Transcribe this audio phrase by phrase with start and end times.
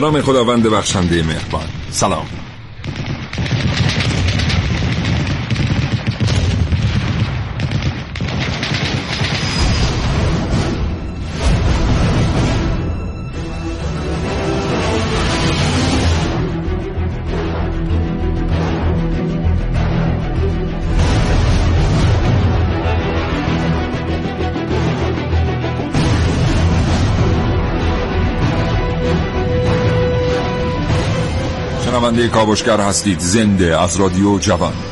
[0.00, 1.66] به نام خداوند بخشنده مهربان.
[1.90, 2.26] سلام.
[32.10, 33.18] شنونده کاوشگر هستید.
[33.18, 34.89] زنده از رادیو جوان.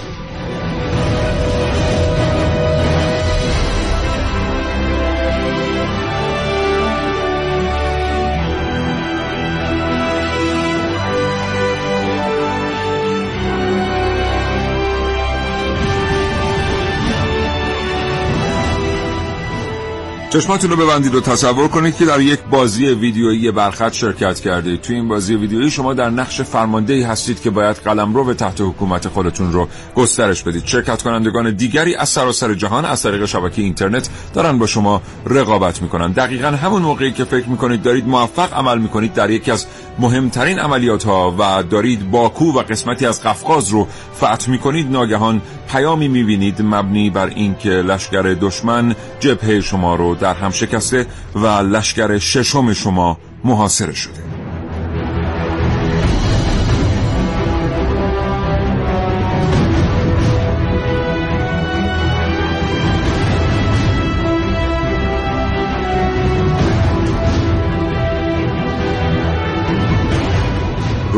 [20.31, 24.97] چشماتون رو ببندید و تصور کنید که در یک بازی ویدیویی برخط شرکت کرده توی
[24.97, 29.09] این بازی ویدیویی شما در نقش فرماندهی هستید که باید قلم رو به تحت حکومت
[29.09, 30.67] خودتون رو گسترش بدید.
[30.67, 36.13] شرکت کنندگان دیگری از سراسر جهان از طریق شبکه اینترنت دارن با شما رقابت می‌کنن.
[36.13, 39.67] دقیقا همون موقعی که فکر می‌کنید دارید موفق عمل می‌کنید در یکی از
[39.99, 45.43] مهمترین عملیات ها و دارید باکو و قسمتی از قفقاز رو فتح می‌کنید ناگهان
[45.73, 52.19] پیامی می‌بینید مبنی بر اینکه لشکر دشمن جبهه شما رو در هم شکسته و لشکر
[52.19, 54.29] ششم شما محاصره شده.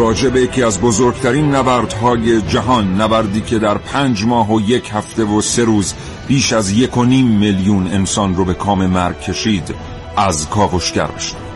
[0.01, 5.25] راجع به یکی از بزرگترین نبردهای جهان نبردی که در پنج ماه و یک هفته
[5.25, 5.95] و سه روز
[6.31, 9.75] بیش از یک و نیم میلیون انسان رو به کام مرگ کشید
[10.17, 11.50] از کاوشگر بشنوید.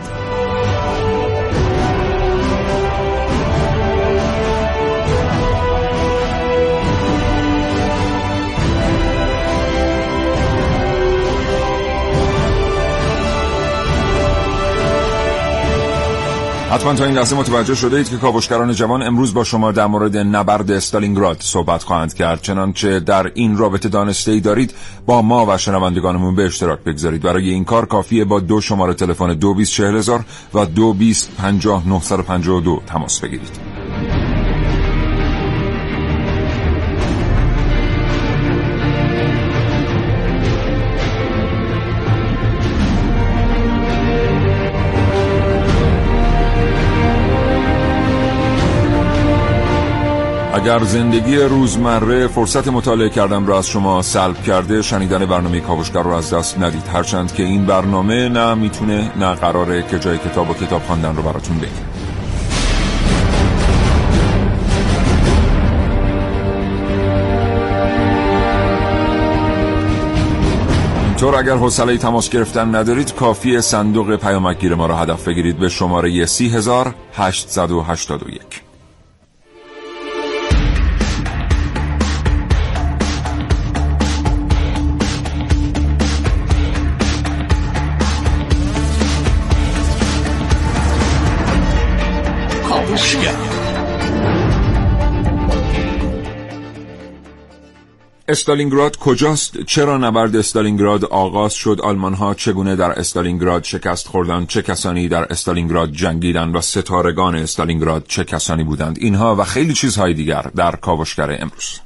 [16.75, 20.17] حتما تا این لحظه متوجه شده اید که کاوشگران جوان امروز با شما در مورد
[20.17, 22.41] نبرد استالینگراد صحبت خواهند کرد.
[22.41, 24.73] چنانچه در این رابطه دانسته ای دارید
[25.05, 27.21] با ما و شنوندگانمون به اشتراک بگذارید.
[27.21, 30.69] برای این کار کافیه با دو شماره تلفن 224000 و 22050952
[32.87, 33.74] تماس بگیرید.
[50.55, 56.11] اگر زندگی روزمره فرصت مطالعه کردن را از شما سلب کرده شنیدن برنامه کاوشگر رو
[56.11, 56.87] از دست ندید.
[56.87, 61.23] هرچند که این برنامه نه می‌تونه نه قراره که جای کتاب و کتاب خواندن رو
[61.23, 61.85] براتون بگیره
[71.05, 76.25] اینطور اگر حوصله تماس گرفتن ندارید کافی صندوق پیامک ما را هدف بگیرید به شماره
[76.25, 78.64] 30881
[98.27, 104.61] استالینگراد کجاست؟ چرا نبرد استالینگراد آغاز شد؟ آلمان ها چگونه در استالینگراد شکست خوردند؟ چه
[104.61, 110.41] کسانی در استالینگراد جنگیدند و ستارگان استالینگراد چه کسانی بودند؟ اینها و خیلی چیزهای دیگر
[110.55, 111.84] در کاوشگر امروز.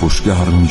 [0.00, 0.68] کاوشگر می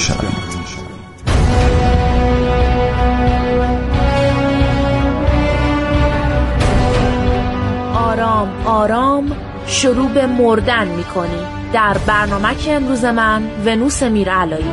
[7.96, 9.32] آرام آرام
[9.68, 11.30] شروع به مردن می کنی
[11.74, 14.66] در برنامه که امروز من ونوس میرعلایی.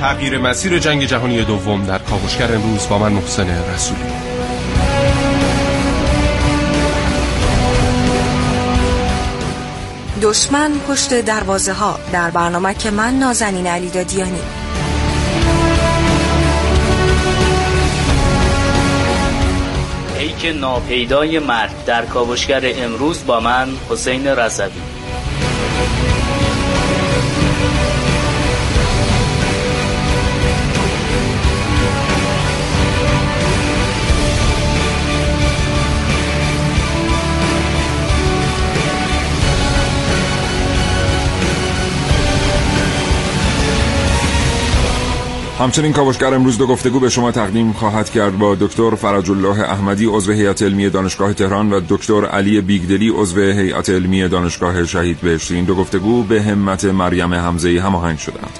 [0.00, 4.29] تغییر مسیر جنگ جهانی دوم در کاوشگر امروز با من محسن رسولی.
[10.22, 14.40] دشمن پشت دروازه ها در برنامه که من نازنین علی دادیانی
[20.40, 24.89] که ناپیدای مرد در کاوشگر امروز با من حسین رضوی.
[45.60, 50.06] همچنین کاوشگر امروز دو گفتگو به شما تقدیم خواهد کرد با دکتر فرج الله احمدی
[50.06, 55.54] عضو هیئت علمی دانشگاه تهران و دکتر علی بیگدلی عضو هیئت علمی دانشگاه شهید بهشتی.
[55.54, 58.58] این دو گفتگو به همت مریم حمزه هماهنگ شدند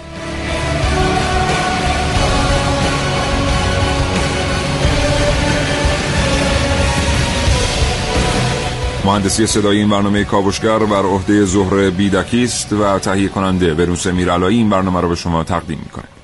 [9.05, 14.59] مهندسی صدای این برنامه کاوشگر بر عهده زهره بیدکی است و تهیه کننده بروس میرعلایی
[14.59, 16.20] این برنامه را به شما تقدیم می‌کنه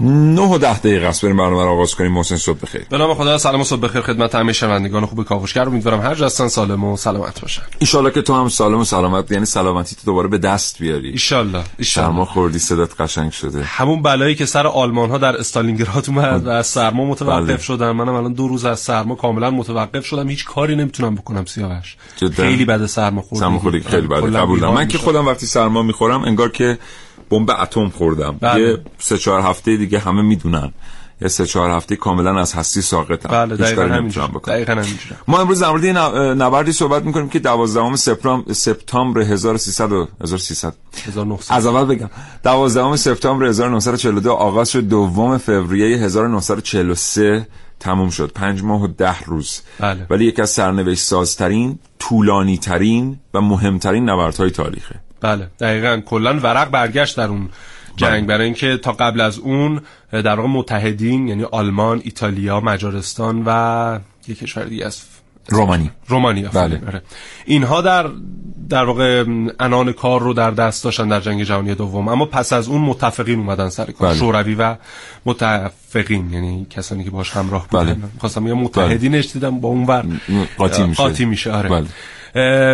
[0.00, 1.24] نه و ده دقیقه است.
[1.24, 2.12] بریم برنامه رو آغاز کنیم.
[2.12, 2.86] محسن صبح بخیر.
[2.90, 5.66] به نام خدا سلام و صبح بخیر خدمت همه شنوندگان خوب کاوشگر.
[5.66, 7.62] امیدوارم هر جا سالم و سلامت باشن.
[7.80, 11.14] ان که تو هم سالم و سلامت یعنی سلامتی تو دوباره به دست بیاری.
[11.32, 13.62] ان سرما خوردی صدات قشنگ شده.
[13.62, 17.58] همون بلایی که سر آلمان ها در استالینگراد اومد و از سرما متوقف بله.
[17.58, 17.90] شدن.
[17.90, 20.28] منم الان دو روز از سرما کاملا متوقف شدم.
[20.28, 21.96] هیچ کاری نمی‌تونم بکنم سیاوش.
[22.36, 24.30] خیلی بد سرما خوردم سرما خوردی خیلی بده.
[24.30, 26.78] قبول من که خودم وقتی سرما می‌خورم انگار که
[27.30, 28.36] بمب اتم خوردم.
[28.40, 28.60] بله.
[28.60, 30.72] یه سه چهار هفته دیگه همه می‌دونن.
[31.22, 33.28] یه سه چهار هفته کاملا از هستی ساقطم.
[33.28, 34.82] بله دقیقاً همینجوره دقیقاً
[35.28, 35.86] ما امروز در مورد
[36.42, 40.74] نبردی صحبت می‌کنیم که 12 سپتامبر سپتامبر 1300 1300
[41.48, 42.10] از اول بگم.
[42.42, 47.46] 12 سپتامبر 1942 آغاز شد دوم فوریه 1943
[47.80, 48.32] تموم شد.
[48.34, 49.60] پنج ماه و ده روز.
[49.78, 50.06] بله.
[50.10, 55.00] ولی یکی از سرنوشت سازترین طولانی ترین و مهمترین نبردهای تاریخه.
[55.20, 57.48] بله دقیقا کلا ورق برگشت در اون
[57.96, 58.26] جنگ بله.
[58.26, 59.80] برای اینکه تا قبل از اون
[60.12, 65.02] در واقع متحدین یعنی آلمان، ایتالیا، مجارستان و یک کشور دیگه از
[65.48, 66.80] رومانی رومانی بله.
[66.86, 67.02] آره.
[67.46, 68.10] اینها در
[68.68, 69.24] در واقع
[69.60, 73.38] انان کار رو در دست داشتن در جنگ جهانی دوم اما پس از اون متفقین
[73.38, 74.18] اومدن سر کار بله.
[74.18, 74.76] شوروی و
[75.26, 77.96] متفقین یعنی کسانی که باش همراه بودن بله.
[78.18, 79.32] خواستم یا متحدینش.
[79.32, 80.04] دیدم با اون ور
[80.58, 81.86] قاطی میشه قاطی میشه آره بله.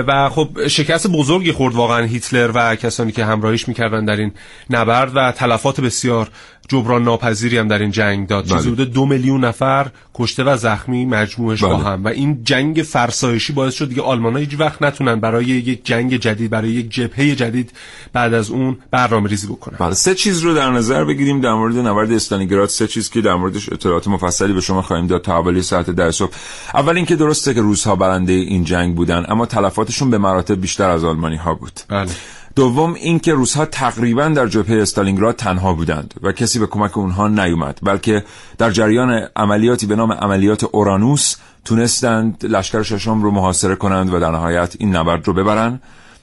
[0.07, 4.33] و خب شکست بزرگی خورد واقعا هیتلر و کسانی که همراهیش می‌کردن در این
[4.71, 6.29] نبرد و تلفات بسیار
[6.69, 8.47] جبران ناپذیری هم در این جنگ داد.
[8.47, 11.85] چیزی بوده دو میلیون نفر کشته و زخمی مجموعش با بله.
[11.85, 12.05] هم.
[12.05, 16.17] و این جنگ فرسایشی باعث شد دیگه آلمان ها هیچ وقت نتونن برای یک جنگ
[16.17, 17.73] جدید برای یک جبهه جدید
[18.13, 19.77] بعد از اون برنامه ریزی بکنن.
[19.79, 21.41] بله سه چیز رو در نظر بگیریم.
[21.41, 25.23] در مورد نبرد استالینگراد سه چیز که در موردش اطلاعات مفصلی به شما خواهیم داد
[25.23, 26.33] تا حوالی ساعت در صبح.
[26.75, 31.05] اول اینکه درسته که روزها برنده این جنگ بودن اما تلفاتشون به مراتب بیشتر از
[31.05, 31.81] آلمانی ها بود.
[31.89, 32.11] بله.
[32.57, 37.79] دوم اینکه روسها تقریبا در جبهه استالینگراد تنها بودند و کسی به کمک اونها نیومد
[37.83, 38.25] بلکه
[38.59, 44.31] در جریان عملیاتی به نام عملیات اورانوس تونستند لشکر ششم رو محاصره کنند و در
[44.31, 45.83] نهایت این نبرد رو ببرند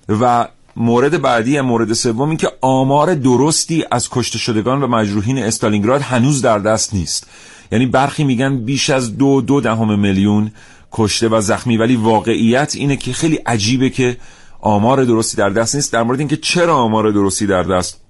[0.10, 6.02] و مورد بعدی مورد سوم این که آمار درستی از کشته شدگان و مجروحین استالینگراد
[6.02, 7.28] هنوز در دست نیست.
[7.72, 10.52] یعنی برخی میگن بیش از دو دو دهم میلیون
[10.92, 14.18] کشته و زخمی ولی واقعیت اینه که خیلی عجیبه که
[14.64, 18.02] آمار درستی در دست نیست در مورد اینکه چرا آمار درستی در دست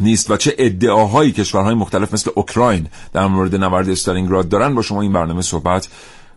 [0.00, 5.02] نیست و چه ادعاهایی کشورهای مختلف مثل اوکراین در مورد نبرد استالینگراد دارن با شما
[5.02, 5.88] این برنامه صحبت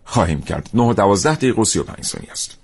[0.04, 0.70] خواهیم کرد.
[0.74, 2.56] 9 و 12 دقیقه و 35 ثانیه است.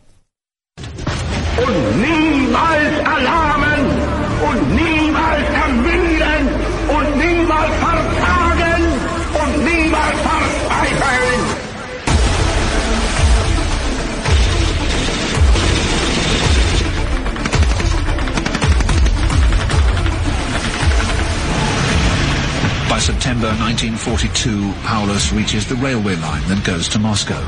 [22.96, 27.44] By September 1942, Paulus reaches the railway line that goes to Moscow.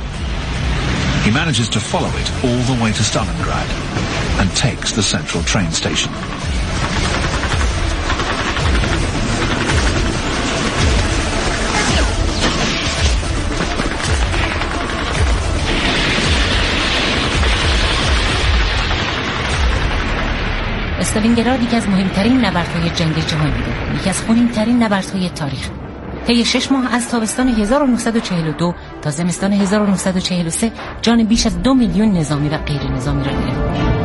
[1.24, 3.70] He manages to follow it all the way to Stalingrad
[4.40, 6.12] and takes the central train station.
[21.08, 24.00] استالینگراد یکی از مهمترین نبردهای جنگ جهانی بود.
[24.00, 25.70] یکی از خونینترین نبردهای تاریخ.
[26.26, 30.72] طی شش ماه از تابستان 1942 تا زمستان 1943
[31.02, 33.98] جان بیش از دو میلیون نظامی و غیر نظامی را گرفت.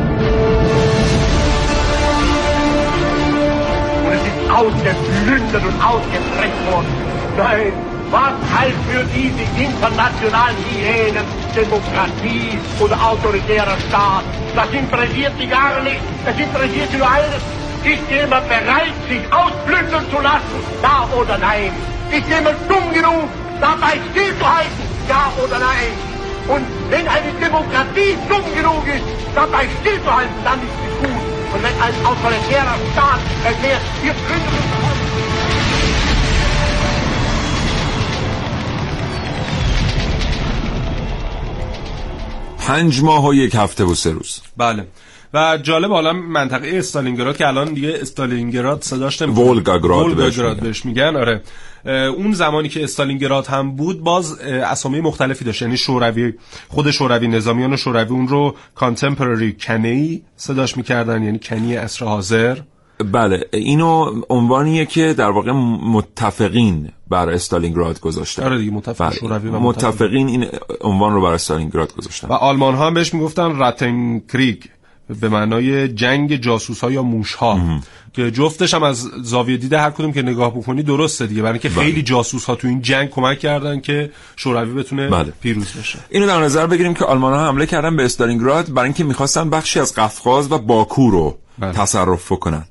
[8.14, 14.22] Was heißt für diese internationalen Hyänen Demokratie oder autoritärer Staat?
[14.54, 15.98] Das interessiert sie gar nicht.
[16.24, 17.42] Es interessiert sie nur eines.
[17.82, 20.58] Ist jemand bereit, sich ausblügeln zu lassen?
[20.80, 21.72] Ja oder nein?
[22.12, 23.26] Ist jemand dumm genug,
[23.60, 24.84] dabei stillzuhalten?
[25.08, 25.90] Ja oder nein?
[26.46, 29.02] Und wenn eine Demokratie dumm genug ist,
[29.34, 31.24] dabei stillzuhalten, dann ist sie gut.
[31.50, 34.83] Und wenn ein autoritärer Staat erklärt, wir können
[42.66, 44.40] پنج ماه و یک هفته و سه روز.
[44.56, 44.86] بله.
[45.34, 49.44] و جالب حالا منطقه استالینگراد که الان دیگه استالینگراد صداش نمی‌کنه.
[49.44, 50.38] ولگاگراد بهش.
[50.38, 51.42] بهش میگن آره.
[52.16, 55.62] اون زمانی که استالینگراد هم بود باز اسامی مختلفی داشت.
[55.62, 56.32] یعنی شوروی
[56.68, 62.58] خود شوروی نظامیان شوروی اون رو کانتمپرری کنی صداش می‌کردن یعنی کنی عصر حاضر.
[62.98, 68.42] بله اینو عنوانیه که در واقع متفقین بر استالینگراد گذاشتن.
[68.42, 69.18] آره دیگه متفق بله.
[69.18, 70.46] شوروی و متفقین این
[70.80, 72.28] عنوان رو بر استالینگراد گذاشتن.
[72.28, 74.62] و آلمان ها هم بهش می‌گفتن راتن کریگ
[75.20, 77.60] به معنای جنگ جاسوس ها یا موش ها
[78.12, 81.80] که جفتش هم از زاویه دید هر کدوم که نگاه بکنی درسته دیگه برای اینکه
[81.80, 85.32] خیلی جاسوس ها تو این جنگ کمک کردن که شوروی بتونه بله.
[85.40, 85.98] پیروز بشه.
[86.10, 89.80] اینو در نظر بگیریم که آلمان ها حمله کردن به استالینگراد برای اینکه می‌خواستن بخشی
[89.80, 91.72] از قفقاز و باکو رو بله.
[91.72, 92.64] تصرف کنن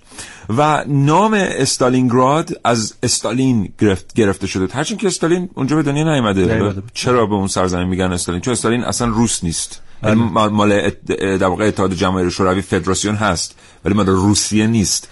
[0.57, 4.73] و نام استالینگراد از استالین گرفت گرفته شده.
[4.73, 6.73] هرچند که استالین اونجا به دنیا نیومده.
[6.93, 9.81] چرا به اون سرزمین میگن استالین؟ چون استالین اصلا روس نیست.
[10.03, 13.55] یعنی مال- در واقع اتحاد جماهیر شوروی فدراسیون هست.
[13.85, 15.09] ولی مال روسیه نیست.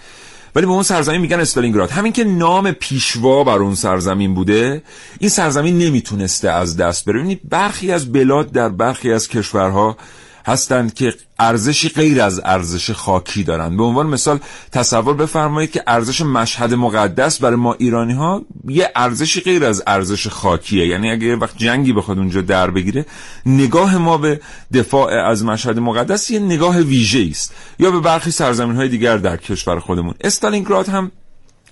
[0.54, 1.90] ولی به اون سرزمین میگن استالینگراد.
[1.90, 4.82] همین که نام پیشوا بر اون سرزمین بوده
[5.18, 7.18] این سرزمین نمی‌تونسته از دست بره.
[7.18, 9.96] ببینید برخی از بلاد در برخی از کشورها
[10.46, 13.76] هستند که ارزشی غیر از ارزش خاکی دارند.
[13.76, 14.38] به عنوان مثال
[14.72, 20.28] تصور بفرمایید که ارزش مشهد مقدس برای ما ایرانی ها یه ارزشی غیر از ارزش
[20.28, 20.86] خاکیه.
[20.86, 23.06] یعنی اگه یه وقت جنگی بخواد اونجا در بگیره
[23.46, 24.40] نگاه ما به
[24.74, 27.54] دفاع از مشهد مقدس یه نگاه ویژه است.
[27.78, 30.14] یا به برخی سرزمین های دیگر در کشور خودمون.
[30.20, 31.10] استالینگراد هم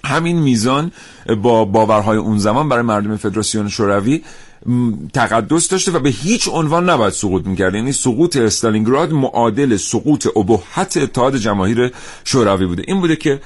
[0.05, 0.93] همین میزان
[1.43, 4.23] با باورهای اون زمان برای مردم فدراسیون شوروی
[5.13, 7.75] تقدس داشته و به هیچ عنوان نباید سقوط می‌کرد.
[7.75, 11.93] یعنی سقوط استالینگراد معادل سقوط ابهت اتحاد جماهیر
[12.25, 12.83] شوروی بوده.
[12.87, 13.41] این بوده که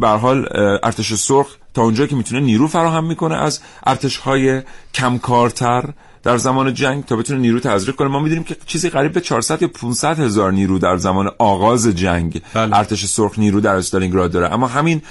[0.00, 0.48] به حال
[0.82, 4.62] ارتش سرخ تا اونجایی که می‌تونه نیرو فراهم می‌کنه از ارتش های
[4.94, 5.84] کمکارتر
[6.22, 8.08] در زمان جنگ تا بتونه نیرو تزریق کنه.
[8.08, 12.42] ما می‌دونیم که چیزی قریب به 400 یا 500 هزار نیرو در زمان آغاز جنگ
[12.54, 12.78] بله.
[12.78, 14.52] ارتش سرخ نیرو در استالینگراد داره.
[14.52, 15.02] اما همین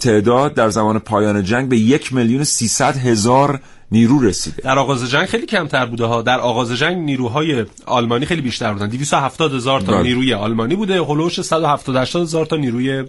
[0.00, 3.60] تعداد در زمان پایان جنگ به یک میلیون 300 هزار
[3.92, 8.40] نیرو رسیده در آغاز جنگ خیلی کمتر بوده ها در آغاز جنگ نیروهای آلمانی خیلی
[8.40, 10.02] بیشتر بودن 270 هزار تا بله.
[10.02, 13.04] نیروی آلمانی بوده هولوش 170 هزار تا نیروی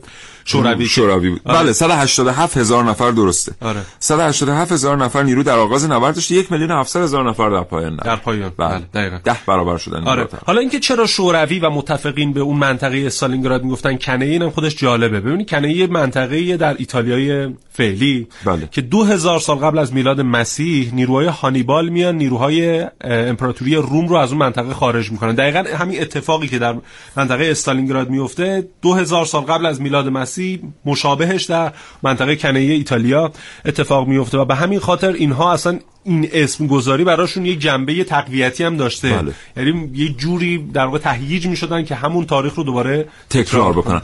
[0.45, 1.59] شوروی شوروی بود آره.
[1.59, 3.81] بله 187 هزار نفر درسته آره.
[3.99, 7.93] 187 هزار نفر نیرو در آغاز نبرد داشته یک میلیون 700 هزار نفر در پایان
[7.93, 8.05] نبرد.
[8.05, 8.51] در پایان.
[8.57, 9.19] بله بله، دقیقاً.
[9.23, 10.27] ده برابر شدن آره.
[10.45, 15.19] حالا اینکه چرا شوروی و متفقین به اون منطقه استالینگراد می‌گفتن کنه اینم خودش جالبه
[15.19, 18.67] ببینید کنه یه منطقه در ایتالیای فعلی بله.
[18.71, 24.15] که دو هزار سال قبل از میلاد مسیح نیروهای هانیبال میان نیروهای امپراتوری روم رو
[24.15, 26.75] از اون منطقه خارج می‌کنن دقیقا همین اتفاقی که در
[27.15, 31.71] منطقه استالینگراد میفته دو هزار سال قبل از میلاد مسیح مشابهش در
[32.03, 33.31] منطقه کنه ایتالیا
[33.65, 38.63] اتفاق میفته و به همین خاطر اینها اصلا این اسم گذاری براشون یک جنبه تقویتی
[38.63, 39.09] هم داشته.
[39.09, 39.31] بله.
[39.57, 44.01] یعنی یه جوری در واقع تهییج می‌شدن که همون تاریخ رو دوباره تکرار بکنن.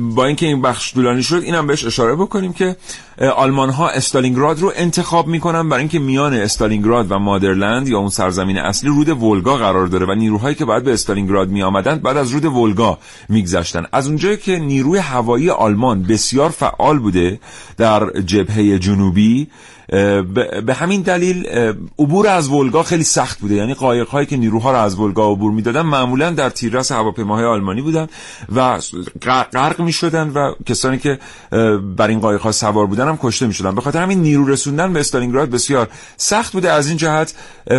[0.00, 2.76] با اینکه این بخش طولانی شد اینم بهش اشاره بکنیم که
[3.36, 8.58] آلمان ها استالینگراد رو انتخاب می‌کنن برای اینکه میان استالینگراد و مادرلند یا اون سرزمین
[8.58, 12.30] اصلی رود ولگا قرار داره و نیروهایی که بعد به استالینگراد می آمدند بعد از
[12.30, 13.84] رود ولگا میگذشتن.
[13.92, 17.40] از اونجایی که نیروی هوایی آلمان بسیار فعال بوده
[17.76, 19.48] در جبهه جنوبی
[20.66, 21.46] به همین دلیل
[21.98, 23.54] عبور از ولگا خیلی سخت بوده.
[23.54, 27.82] یعنی قایق هایی که نیروها رو از ولگا عبور می‌دادن معمولا در تیررس هواپیماهای آلمانی
[27.82, 28.06] بودن
[28.56, 28.78] و
[29.52, 31.18] غرق می‌شدن و کسانی که
[31.96, 33.74] بر این قایق ها سوار بودن هم کشته می‌شدن.
[33.74, 36.70] به خاطر همین نیرو رسوندن به استالینگراد بسیار سخت بوده.
[36.70, 37.34] از این جهت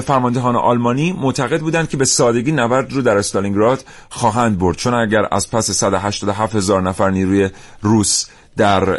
[0.05, 4.77] فرماندهان آلمانی معتقد بودند که به سادگی نبرد رو در استالینگراد خواهند برد.
[4.77, 7.49] چون اگر از پس 187 هزار نفر نیروی
[7.81, 8.25] روس
[8.59, 8.89] در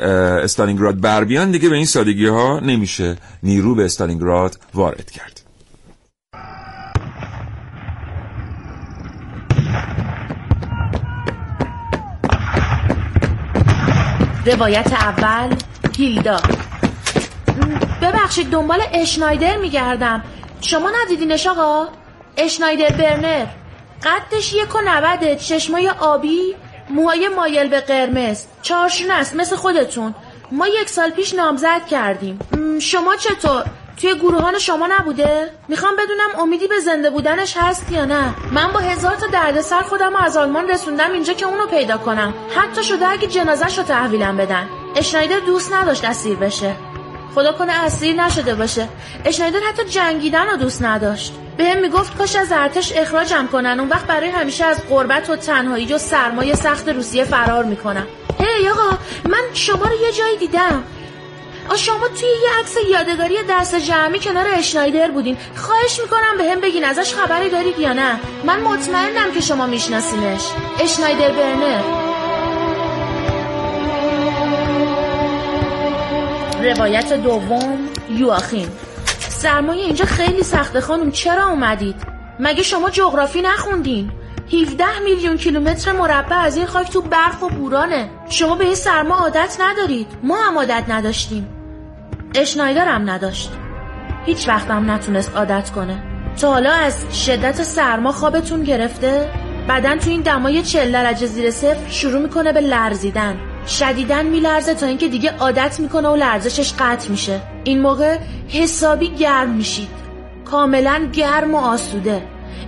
[0.44, 1.50] استالینگراد بر بیان.
[1.50, 5.40] دیگه به این سادگی ها نمیشه نیرو به استالینگراد وارد کرد.
[14.46, 15.56] روایت اول
[15.96, 16.40] هیلدا.
[18.02, 20.24] ببخشید دنبال اشنایدر میگردم.
[20.60, 21.86] شما ندیدینش آقا؟
[22.36, 23.46] اشنایدر برنر.
[24.02, 26.54] قدش یک و نوده چشمای آبی.
[26.90, 28.44] موهای مایل به قرمز.
[28.62, 30.14] چارشون است مثل خودتون.
[30.52, 32.38] ما یک سال پیش نامزد کردیم.
[32.80, 33.64] شما چطور؟
[33.96, 38.34] توی گروهان شما نبوده؟ می‌خوام بدونم امیدی به زنده بودنش هست یا نه.
[38.52, 42.34] من با هزار تا دردسر خودم رو از آلمان رسوندم اینجا که اونو پیدا کنم.
[42.56, 44.68] حتی شده اگه جنازش رو تحویلم بدن.
[44.96, 46.74] اشنایدر دوست نداشت اسیر بشه.
[47.34, 48.88] خدا کنه اسیر نشده باشه.
[49.24, 51.32] اشنایدر حتی جنگیدن رو دوست نداشت.
[51.56, 53.80] بهم می‌گفت کاش از ارتش اخراجم کنن.
[53.80, 58.06] اون وقت برای همیشه از غربت و تنهایی و سرمایه سخت روسیه فرار می‌کنم
[58.38, 60.84] هی آقا من شما رو یه جایی دیدم.
[61.76, 65.36] شما توی یه عکس یادگاری دست جمعی کنار اشنایدر بودین.
[65.56, 68.20] خواهش می‌کنم به هم بگین ازش خبری دارید یا نه.
[68.44, 70.42] من مطمئنم که شما میشناسینش.
[70.80, 72.09] اشنایدر برنر.
[76.60, 77.78] روایت دوم
[78.10, 78.68] یواخیم
[79.28, 81.96] سرمایه اینجا خیلی سخته خانم چرا اومدید؟
[82.40, 84.10] مگه شما جغرافی نخوندین؟
[84.52, 88.10] 17 میلیون کیلومتر مربع از این خاک تو برف و بورانه.
[88.28, 90.06] شما به این سرما عادت ندارید.
[90.22, 91.48] ما هم عادت نداشتیم.
[92.34, 93.52] اشنایدر هم نداشت.
[94.26, 96.02] هیچ وقت هم نتونست عادت کنه.
[96.40, 99.30] تا حالا از شدت سرما خوابتون گرفته؟
[99.68, 103.49] بدن تو این دمای 40 درجه زیر صفر شروع می‌کنه به لرزیدن.
[103.66, 107.40] شدیدن میلرزه تا اینکه دیگه عادت می‌کنه و لرزشش قطع میشه.
[107.64, 109.88] این موقع حسابی گرم میشید.
[110.44, 112.22] کاملا گرم و آسوده.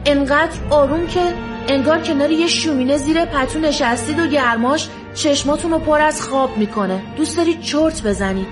[0.06, 1.20] انقدر آروم که
[1.68, 7.02] انگار کنار یه شومینه زیر پتو نشستید و گرماش چشماتون رو پر از خواب می‌کنه.
[7.16, 8.48] دوست دارید چرت بزنید.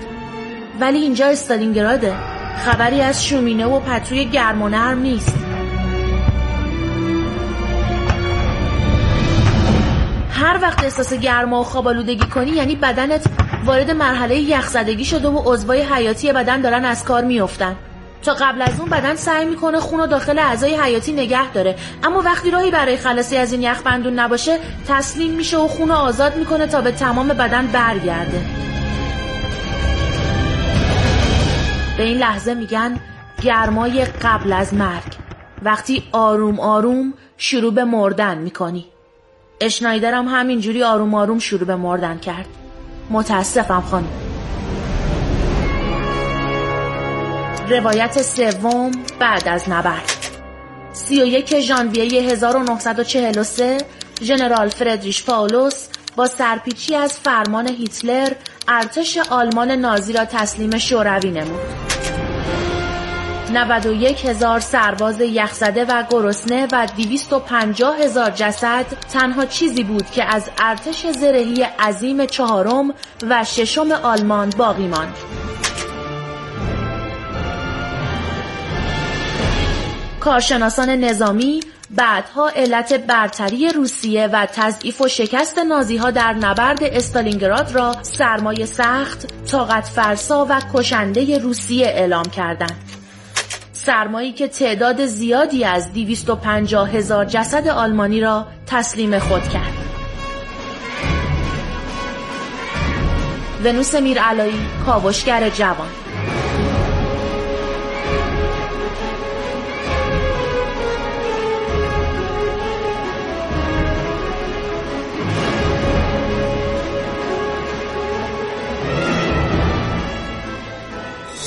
[0.81, 2.15] ولی اینجا استالینگراده.
[2.65, 5.35] خبری از شومینه و پتوی گرم و نرم نیست.
[10.41, 13.27] هر وقت احساس گرما و خوابالودگی کنی یعنی بدنت
[13.65, 17.77] وارد مرحله یخزدگی شده و عضوای حیاتی بدن دارن از کار میافتن.
[18.23, 21.77] تا قبل از اون بدن سعی می‌کنه خون و داخل اعضای حیاتی نگه داره.
[22.03, 26.37] اما وقتی راهی برای خلاصی از این یخ بندون نباشه تسلیم میشه و خون آزاد
[26.37, 28.41] می‌کنه تا به تمام بدن برگرده.
[31.97, 32.97] به این لحظه میگن
[33.43, 35.13] گرمای قبل از مرگ.
[35.63, 38.87] وقتی آروم آروم شروع به مردن می‌کنی.
[39.61, 42.47] اشنایدر هم همینجوری آروم آروم شروع به مردن کرد.
[43.11, 44.09] متاسفم خانم.
[47.69, 50.17] روایت سوم بعد از نبرد.
[50.93, 53.79] 31 ژانویه 1943
[54.23, 58.33] ژنرال فردریش پاولوس با سرپیچی از فرمان هیتلر
[58.69, 61.61] ارتش آلمان نازی را تسلیم شوروی نمود.
[63.53, 70.51] 91 هزار سرباز یخزده و گرسنه و 250 هزار جسد تنها چیزی بود که از
[70.59, 72.95] ارتش زرهی عظیم چهارم
[73.29, 75.17] و ششم آلمان باقی ماند.
[80.21, 81.61] کارشناسان نظامی
[81.91, 88.67] بعدها علت برتری روسیه و تضعیف و شکست نازی ها در نبرد استالینگراد را سرمایه
[88.67, 93.00] سخت، طاقت فرسا و کشنده روسیه اعلام کردند.
[93.85, 99.73] سرمایی که تعداد زیادی از 250 هزار جسد آلمانی را تسلیم خود کرد.
[103.65, 105.89] ونوس میرعلایی کاوشگر جوان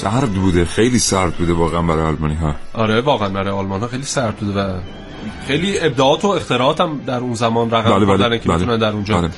[0.04, 4.04] سرد بوده خیلی سرد بوده واقعا برای آلمانی ها آره واقعا برای آلمان ها خیلی
[4.04, 4.80] سرد بوده و
[5.48, 8.78] خیلی ابداعات و اختراعات هم در اون زمان رقم بله بله که بله.
[8.78, 9.32] در اونجا بله.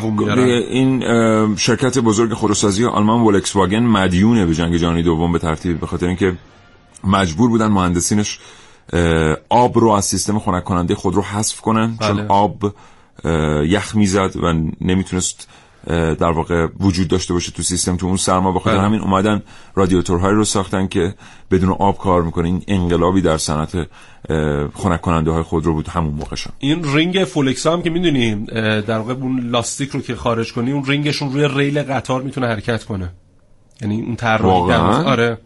[0.00, 0.28] دووم
[0.70, 5.86] این شرکت بزرگ خودروسازی آلمان ولکس واگن مدیونه به جنگ جهانی دوم به ترتیب به
[5.86, 6.38] خاطر اینکه
[7.04, 8.38] مجبور بودن مهندسینش
[9.48, 12.08] آب رو از سیستم خنک کننده خودرو حذف کنن بله.
[12.08, 12.74] چون آب
[13.64, 15.48] یخ می‌زد و نمی‌تونست
[15.86, 18.52] در واقع وجود داشته باشه تو سیستم تو اون سرما.
[18.52, 19.42] بخاطر همین اومدن
[19.74, 21.14] رادیاتورهایی رو ساختن که
[21.50, 22.46] بدون آب کار می‌کنه.
[22.46, 23.88] این انقلابی در صنعت
[24.74, 26.50] خنک کننده های خودرو بود همون موقع شد.
[26.58, 28.44] این رینگ فولکس هم که می‌دونیم
[28.80, 32.84] در واقع اون لاستیک رو که خارج کنی اون رینگشون روی ریل قطار می‌تونه حرکت
[32.84, 33.12] کنه.
[33.82, 35.38] یعنی اون طراحی آره.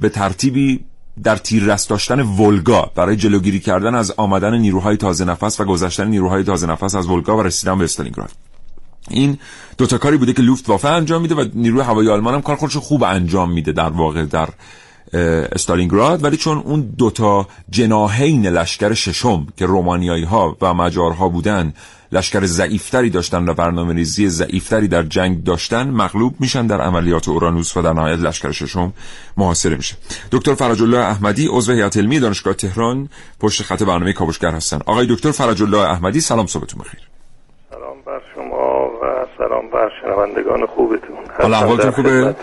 [0.00, 0.84] به ترتیبی
[1.22, 2.90] در تیررس داشتن ولگا.
[2.94, 7.36] برای جلوگیری کردن از آمدن نیروهای تازه نفس و گذشتن نیروهای تازه نفس از ولگا
[7.36, 8.30] و رسیدن به استالینگراد.
[9.10, 9.38] این
[9.78, 12.76] دوتا کاری بوده که لوفت وافه انجام میده و نیروی هوایی آلمان هم کار خودش
[12.76, 14.48] خوب انجام میده در واقع در
[15.12, 21.72] استالینگراد ولی چون اون دوتا جناهین لشکر ششم که رومانیایی ها و مجارها بودن
[22.12, 27.76] لشکر ضعیفتری داشتن و برنامه ریزی ضعیفتری در جنگ داشتن مغلوب میشن در عملیات اورانوس
[27.76, 28.92] و در نهایت لشکر ششم
[29.36, 29.96] محاصره میشه.
[30.32, 33.08] دکتر فرج الله احمدی عضو هیئت علمی دانشگاه تهران
[33.40, 34.80] پشت خط برنامه کاوشگر هستن.
[34.86, 37.00] آقای دکتر فرج الله احمدی سلام صبحتون بخیر.
[37.70, 41.16] سلام بر شما و سلام بر شنوندگان خوبتون.
[41.42, 42.34] حالا احوالتون خوبه؟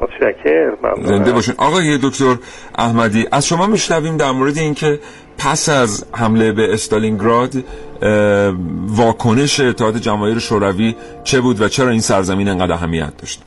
[0.00, 1.54] متشکر زنده باشین.
[1.58, 2.36] آقای دکتر
[2.78, 4.98] احمدی از شما میشنویم در مورد اینکه
[5.38, 7.54] پس از حمله به استالینگراد
[8.86, 13.44] واکنش اتحاد جماهیر شوروی چه بود و چرا این سرزمین انقدر اهمیت داشت؟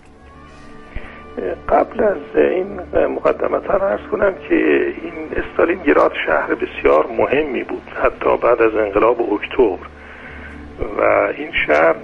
[1.70, 4.56] قبل از این مقدمت را ارز کنم که
[5.02, 9.88] این استالینگراد شهر بسیار مهمی بود حتی بعد از انقلاب اکتبر.
[10.98, 11.02] و
[11.38, 11.96] این شهر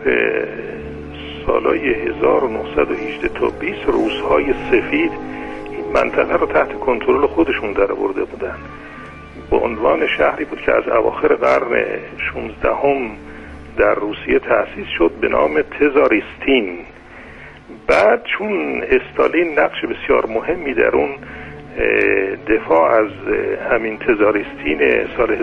[1.48, 5.12] سالهای 1918 تا 20 روزهای سفید
[5.72, 8.56] این منطقه رو تحت کنترل خودشون در برده بودن.
[9.52, 12.00] به عنوان شهری بود که از اواخر قرن
[12.34, 13.12] 16 هم
[13.78, 16.78] در روسیه تأسیس شد به نام تزاریستین.
[17.88, 21.10] بعد چون استالین نقش بسیار مهمی در اون
[22.48, 23.12] دفاع از
[23.72, 25.36] همین تزاریستین سال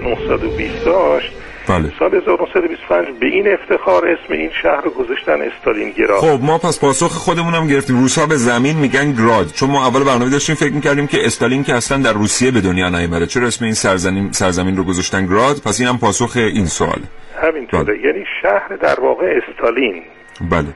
[0.00, 1.32] 1920 داشت.
[1.68, 1.92] بله.
[1.98, 7.12] سال 1925 به این افتخار اسم این شهر رو گذاشتن استالینگراد خب ما پس پاسخ
[7.12, 8.00] خودمون هم گرفتیم.
[8.00, 9.46] روسا به زمین میگن گراد.
[9.46, 12.88] چون ما اول برنامه داشتیم فکر می‌کردیم که استالین که اصلا در روسیه به دنیا
[12.88, 17.00] نیامده چرا اسم این سرزمین سرزمین رو گذاشتن گراد؟ پس این هم پاسخ این سوال.
[17.42, 17.84] همینطوره.
[17.84, 17.98] بله.
[17.98, 20.02] یعنی شهر در واقع استالین.
[20.50, 20.68] بله.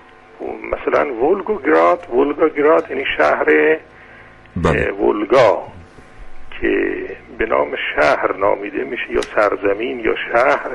[0.72, 3.44] مثلا ولگوگراد ولگوگراد یعنی شهر
[4.56, 4.92] بله.
[4.92, 5.62] ولگا
[6.60, 6.70] که
[7.38, 10.70] به نام شهر نامیده میشه یا سرزمین یا شهر.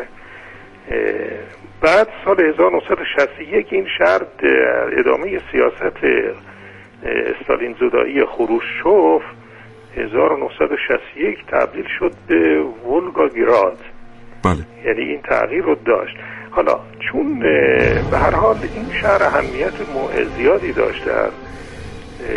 [1.82, 6.06] بعد سال 1961 این شهر در ادامه سیاست
[7.04, 9.22] استالین زدایی خروشچوف
[9.98, 13.78] 1961 تبدیل شد به ولگاگراد.
[14.44, 14.66] بله.
[14.86, 16.16] یعنی این تغییر رو داشت.
[16.52, 16.80] حالا
[17.12, 17.40] چون
[18.12, 19.74] به هر حال این شهر اهمیت
[20.38, 21.30] زیادی داشت در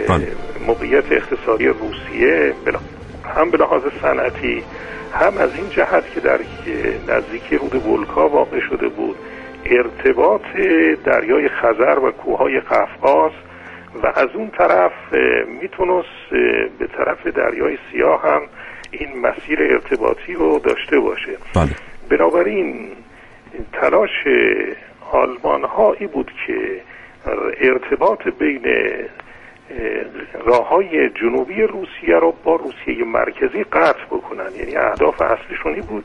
[0.08, 0.26] بله.
[0.66, 2.52] موقعیت اقتصادی روسیه
[3.26, 4.62] هم به لحاظ صنعتی
[5.12, 6.40] هم از این جهت که در
[7.08, 9.16] نزدیکی رود ولکا واقع شده بود
[9.64, 10.42] ارتباط
[11.04, 13.32] دریای خزر و کوههای قفقاز
[14.02, 14.92] و از اون طرف
[15.62, 16.30] می‌تونست
[16.78, 18.42] به طرف دریای سیاه هم
[18.90, 21.70] این مسیر ارتباطی رو داشته باشه بله.
[22.10, 22.88] بنابراین
[23.72, 24.10] تلاش
[25.12, 26.80] آلمان هایی بود که
[27.60, 28.64] ارتباط بین
[30.46, 34.50] راه های جنوبی روسیه رو با روسیه مرکزی قطع بکنن.
[34.58, 36.04] یعنی اهداف اصلیشونی بود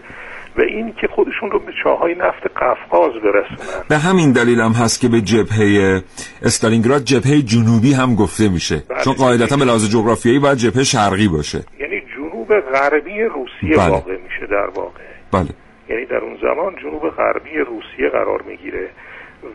[0.58, 3.84] و این که خودشون رو به چاهای نفت قفقاز برسونن.
[3.89, 6.02] به همین دلیل هم هست که به جبهه
[6.41, 8.84] استالینگراد جبهه جنوبی هم گفته میشه.
[8.89, 9.04] بله.
[9.04, 11.60] چون قاعدتا به لحاظ جغرافیایی باید جبهه شرقی باشه.
[11.80, 13.89] یعنی جنوب غربی روسیه بله.
[13.89, 15.02] واقع میشه در واقع.
[15.32, 15.50] بله.
[15.89, 18.89] یعنی در اون زمان جنوب غربی روسیه قرار می‌گیره.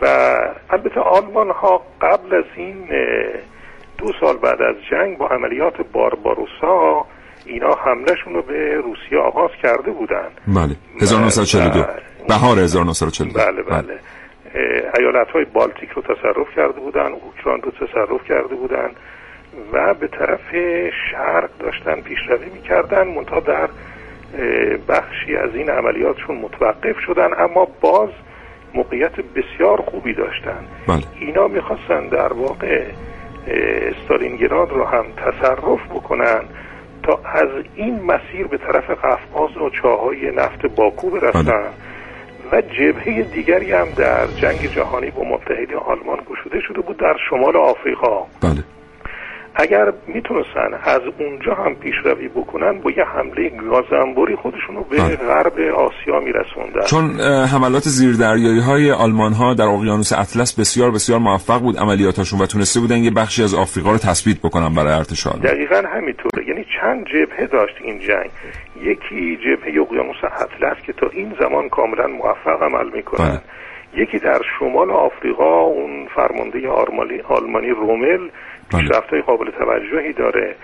[0.03, 0.07] و
[0.71, 2.89] البته آلمان ها قبل از این
[3.99, 7.07] دو سال بعد از جنگ با عملیات بارباروسا
[7.47, 10.29] اینا حملهشون رو به روسیه آغاز کرده بودن.
[10.47, 10.77] بله.
[11.01, 11.85] 1942 و-
[12.29, 13.99] بهار 1942 بله بله.
[14.99, 18.91] ایالت های بالتیک رو تصرف کرده بودن اوکراین رو تصرف کرده بودن
[19.73, 20.41] و به طرف
[21.13, 23.69] شرق داشتن پیشروی می‌کردن منتها در
[24.89, 28.09] بخشی از این عملیاتشون متوقف شدن اما باز
[28.75, 30.65] موقعیت بسیار خوبی داشتن.
[30.89, 31.03] بله.
[31.21, 32.85] اینا می‌خواستن در واقع
[33.47, 36.41] استالینگراد رو هم تصرف بکنن
[37.03, 41.43] تا از این مسیر به طرف قفقاز و چاهای نفت باکو برسن.
[41.43, 41.87] بله.
[42.53, 47.57] و جبهه دیگری هم در جنگ جهانی با متحده آلمان گشوده شده بود در شمال
[47.57, 48.27] آفریقا.
[48.43, 48.65] بله.
[49.59, 55.17] اگر می‌تونستن از اونجا هم پیشروی بکنن با یه حمله گازنبوری خودشون رو به بله.
[55.17, 56.85] غرب آسیا میرسوندن.
[56.87, 62.47] چون حملات زیردریایی های آلمان ها در اقیانوس اطلس بسیار بسیار موفق بود عملیاتشون و
[62.47, 66.49] تونسته بودن یه بخشی از آفریقا رو تثبیت بکنن برای ارتش آلمان دقیقا همینطوره.
[66.49, 68.31] یعنی چند جبهه داشت این جنگ.
[68.81, 73.41] یکی جبهه اقیانوس اطلس که تا این زمان کاملا موفق عمل می‌کنن بله.
[74.03, 78.29] یکی در شمال آفریقا اون فرمانده آلمانی رومل
[78.73, 78.83] بله.
[78.83, 80.57] پیشرفت های قابل توجهی داره.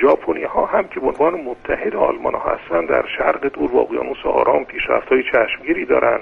[0.00, 4.26] ژاپنی ها هم که به عنوان متحد آلمان ها هستن در شرق دور و اقیانوس
[4.26, 6.20] آرام پیشرفت های چشمگیری دارن.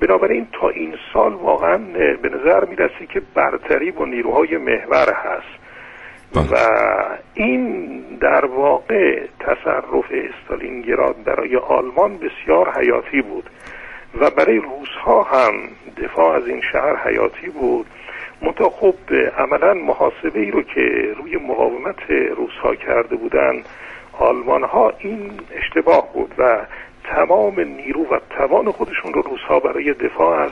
[0.00, 1.78] بنابراین تا این سال واقعا
[2.22, 5.60] به نظر می‌رسه که برتری با نیروهای محور هست.
[6.34, 6.46] بله.
[6.50, 6.56] و
[7.34, 13.50] این در واقع تصرف استالینگراد برای آلمان بسیار حیاتی بود.
[14.20, 15.54] و برای روزها هم
[16.02, 17.86] دفاع از این شهر حیاتی بود.
[18.42, 18.94] منتها خب
[19.38, 23.62] عملا محاسبه ای رو که روی مقاومت روزها کرده بودن
[24.18, 26.66] آلمان ها این اشتباه بود و
[27.04, 30.50] تمام نیرو و توان خودشون رو روزها برای دفاع از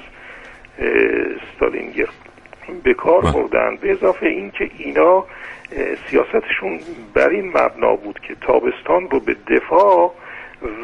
[1.57, 2.15] ستالینگراد
[2.85, 3.33] به کار بله.
[3.33, 5.25] بردن به اضافه اینکه اینا
[6.11, 6.81] سیاستشون
[7.15, 10.15] بر این مبنا بود که تابستان رو به دفاع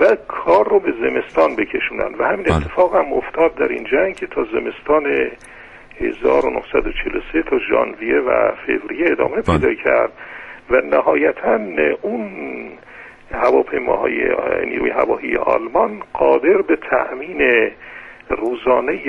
[0.01, 2.57] و کار رو به زمستان بکشونن و همین بله.
[2.57, 5.31] اتفاق هم افتاد در این جنگ که تا زمستان
[6.00, 9.42] 1943 تا ژانویه و فوریه ادامه بله.
[9.42, 10.12] پیدا کرد
[10.70, 11.59] و نهایتا
[12.02, 12.30] اون
[13.33, 14.28] هواپیماهای
[14.66, 17.70] نیروی هوایی آلمان قادر به تأمین
[18.28, 19.00] روزانه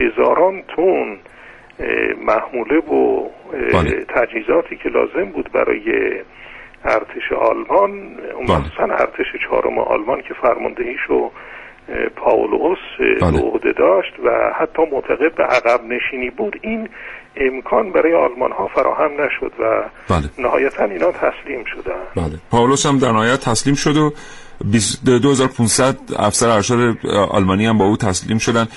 [0.00, 1.18] هزاران تن
[1.80, 3.28] اه، محموله و
[3.72, 4.04] بله.
[4.08, 6.12] تجهیزاتی که لازم بود برای
[6.84, 8.42] ارتش آلمان بله.
[8.42, 11.30] مخصوصا ارتش چهارم آلمان که فرماندهیشو اه،
[12.16, 12.78] پاولوس
[13.20, 13.32] بله.
[13.32, 16.56] به عهده داشت و حتی معتقد به عقب نشینی بود.
[16.62, 16.88] این
[17.36, 20.30] امکان برای آلمان ها فراهم نشد و بله.
[20.38, 22.00] نهایتا اینا تسلیم شدن.
[22.16, 22.38] بله.
[22.50, 24.12] پاولوس هم در نهایت تسلیم شد و
[24.64, 26.96] 20 2500 افسر ارشد
[27.30, 28.68] آلمانی هم با او تسلیم شدن.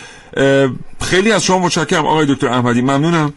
[1.02, 2.82] خیلی از شما متشکرم آقای دکتر احمدی.
[2.82, 3.34] ممنونم.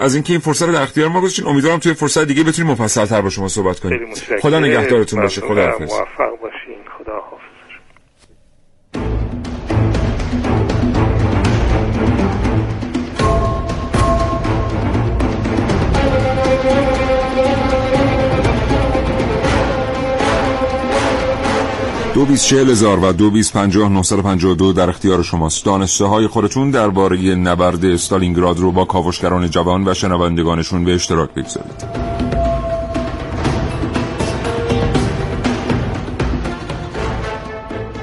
[0.00, 3.20] از اینکه این فرصت رو در اختیار ما گذاشتین امیدوارم توی فرصت دیگه بتونیم مفصل‌تر
[3.20, 3.98] با شما صحبت کنیم.
[4.42, 5.40] خدا نگهدارتون باشه.
[5.44, 5.70] ممنونم.
[5.70, 5.92] خدا حافظ
[22.18, 22.24] دو
[22.70, 23.30] هزار و دو
[24.22, 25.64] پنجاه در اختیار شماست.
[25.64, 31.84] دانسته های خودتون درباره نبرد استالینگراد رو با کاوشگران جوان و شنوندگانشون به اشتراک بگذارید.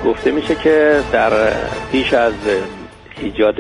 [0.06, 1.54] گفته میشه که در
[1.92, 2.34] پیش از
[3.22, 3.56] ایجاد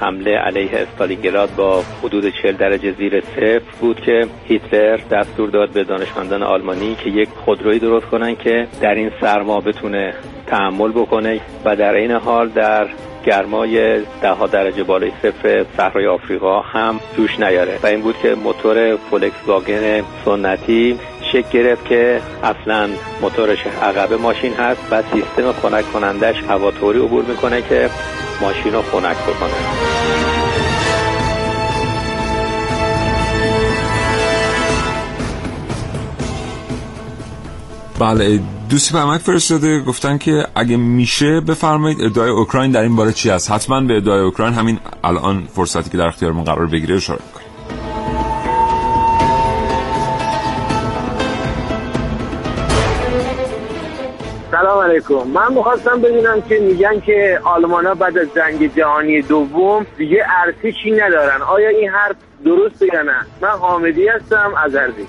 [0.00, 5.84] حمله علیه استالینگراد با حدود 40 درجه زیر صفر بود که هیتلر دستور داد به
[5.84, 10.14] دانشمندان آلمانی که یک خودرویی درست کنن که در این سرما بتونه
[10.46, 12.86] تحمل بکنه و در این حال در
[13.26, 17.78] گرمای ده درجه بالای صفر صحرای آفریقا هم جوش نیاره.
[17.82, 20.98] و این بود که موتور فولکس واگن سنتی
[21.32, 27.62] شکل گرفت که اصلا موتورش عقب ماشین هست و سیستم خنک کنندش هواطوری عبور می‌کنه
[27.62, 27.90] که
[28.40, 29.52] ماشین رو خنک بکنه.
[37.98, 43.30] بله دوستی پیامک فرستاده گفتن که اگه میشه بفرمایید ادعای اوکراین در این باره چی
[43.30, 47.20] است؟ حتما به ادعای اوکراین همین الان فرصتی که در اختیارمون قرار بگیره اشاره
[54.90, 55.14] علیکم.
[55.14, 60.90] من می‌خواستم بدونم که میگن که آلمان ها بعد از جنگ جهانی دوم دیگه ارتشی
[60.90, 61.42] ندارن.
[61.42, 65.06] آیا این حرف درسته یا نه؟ من حامدی هستم از ارزی.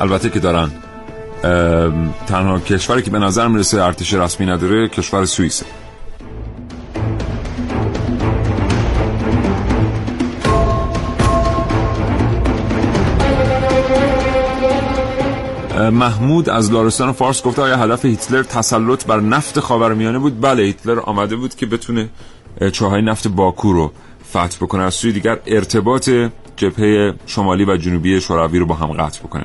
[0.00, 0.70] البته که دارن.
[2.28, 5.66] تنها کشوری که به نظر می‌رسه ارتش رسمی نداره کشور سوئیسه.
[15.90, 21.00] محمود از لارستان فارس گفته آیا هدف هیتلر تسلط بر نفت خاورمیانه بود؟ بله هیتلر
[21.00, 22.08] آمده بود که بتونه
[22.60, 23.92] اه، چاهای نفت باکو رو
[24.30, 24.82] فتح بکنه.
[24.82, 26.10] از سوی دیگر ارتباط
[26.56, 29.44] جبهه شمالی و جنوبی شوروی رو با هم قطع بکنه.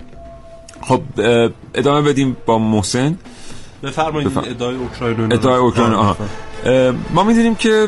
[0.81, 1.01] خب
[1.73, 3.17] ادامه بدیم با محسن.
[3.83, 6.17] بفرمایید بفرم- ادعای اوکراین ادعای اوکراین آه،
[6.65, 6.93] آها.
[7.13, 7.87] ما می‌دونیم که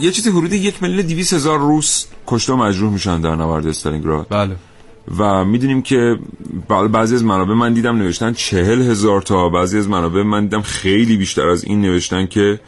[0.00, 4.26] یه چیزی حدود یک میلیون دیویس هزار روس کشته و مجروح میشن در نبرد استالینگراد.
[4.30, 4.56] بله.
[5.18, 6.18] و می‌دونیم که
[6.92, 11.16] بعضی از منابع من دیدم نوشتن چهل هزار تا بعضی از منابع من دیدم خیلی
[11.16, 12.60] بیشتر از این نوشتن که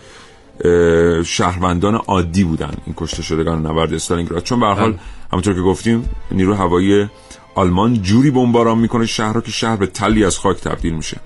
[1.25, 2.71] شهروندان عادی بودن.
[2.87, 4.43] این کشته شدگان نبرد استالینگراد.
[4.43, 5.01] چون به حال بله.
[5.33, 7.07] همونطور که گفتیم نیرو هوایی
[7.55, 11.21] آلمان جوری بمباران می‌کنه شهر رو که شهر به تلی از خاک تبدیل میشه.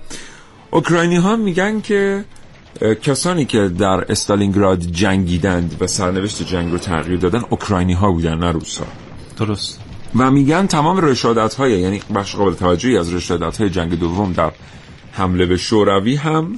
[0.71, 2.25] اوکراینی ها میگن که
[3.01, 8.51] کسانی که در استالینگراد جنگیدند و سرنوشت جنگ رو تغییر دادن اوکراینی ها بودن نه
[8.51, 8.85] روس ها
[9.37, 9.84] درست.
[10.15, 14.51] و میگن تمام رشادت های یعنی بخش قابل توجهی از رشادت های جنگ دوم در
[15.11, 16.57] حمله به شوروی هم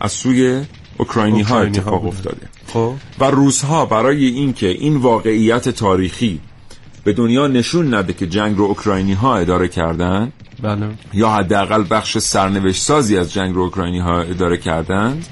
[0.00, 0.64] از سوی
[0.98, 2.06] اوکراینی ها اتفاق.
[2.06, 2.48] افتاده.
[2.66, 2.92] خب.
[3.20, 6.40] و روس ها برای اینکه این واقعیت تاریخی
[7.04, 10.88] به دنیا نشون نده که جنگ رو اوکراینی ها اداره کردن بله.
[11.14, 15.26] یا حداقل بخش سرنوشت سازی از جنگ رو اوکراینی ها اداره کردند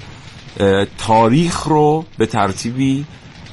[0.60, 3.04] اه، تاریخ رو به ترتیبی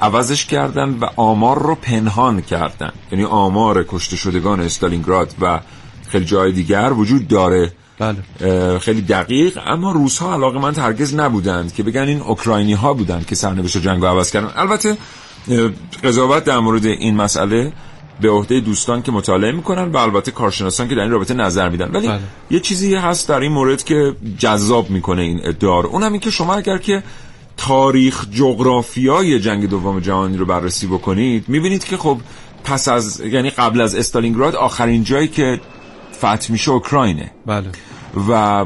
[0.01, 2.91] عوضش کردن و آمار رو پنهان کردن.
[3.11, 5.59] یعنی آمار کشته شدگان استالینگراد و
[6.07, 7.71] خیلی جای دیگر وجود داره.
[7.99, 8.79] بله.
[8.79, 13.25] خیلی دقیق اما روس ها علاقه من هرگز نبودند که بگن این اوکراینی ها بودند
[13.25, 14.51] که سرنوشت جنگ رو عوض کردن.
[14.55, 14.97] البته
[16.03, 17.73] قضاوت در مورد این مسئله
[18.21, 21.91] به عهده دوستان که مطالعه می‌کنن و البته کارشناسان که در این رابطه نظر میدن.
[21.91, 22.19] ولی بله.
[22.49, 25.89] یه چیزی هست در این مورد که جذاب می‌کنه این ادعا رو.
[25.89, 27.03] اونم این که شما اگر که
[27.59, 32.17] تاریخ جغرافیای جنگ دوم جهانی رو بررسی بکنید می‌بینید که خب
[32.63, 35.61] پس از یعنی قبل از استالینگراد آخرین جایی که
[36.17, 37.31] فتح میشه اوکراینه.
[37.45, 37.71] بله.
[38.29, 38.65] و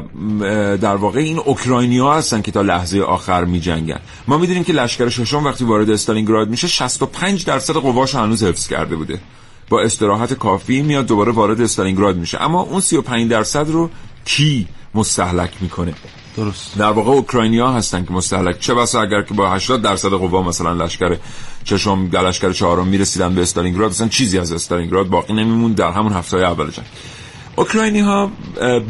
[0.76, 4.72] در واقع این اوکراینی ها هستن که تا لحظه آخر می جنگن ما می‌دونیم که
[4.72, 9.20] لشکر ششم وقتی وارد استالینگراد میشه 65 درصد قواش هنوز حفظ کرده بوده.
[9.68, 12.42] با استراحت کافی میاد دوباره وارد استالینگراد میشه.
[12.42, 13.90] اما اون 35 درصد رو
[14.24, 15.94] کی مستحلک می‌کنه؟
[16.36, 16.78] درست.
[16.78, 18.60] در واقع اوکراینیا هستن که مستحلک.
[18.60, 21.16] چه بسا اگر که با 80 درصد قوا مثلا لشکر
[21.64, 26.36] چشم لشکر چهارم می‌رسیدن به استالینگراد اصلا چیزی از استالینگراد باقی نمیمون در همون هفته
[26.36, 26.86] اول جنگ.
[27.56, 28.30] اوکراینی ها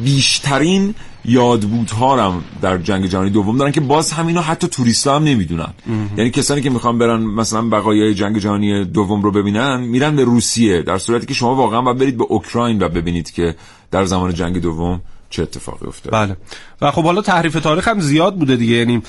[0.04, 5.74] بیشترین یادبودها هم در جنگ جهانی دوم دارن که باز همینو حتی توریستا هم نمی‌دونن.
[6.16, 10.82] یعنی کسانی که می‌خوان برن مثلا بقایای جنگ جهانی دوم رو ببینن میرن به روسیه
[10.82, 13.54] در صورتی که شما واقعا باید برید به اوکراین و ببینید که
[13.90, 15.00] در زمان جنگ دوم
[15.34, 16.36] چه اتفاقی افتاد بله.
[16.80, 18.74] و خب حالا تحریف تاریخ هم زیاد بوده دیگه.
[18.74, 19.02] یعنی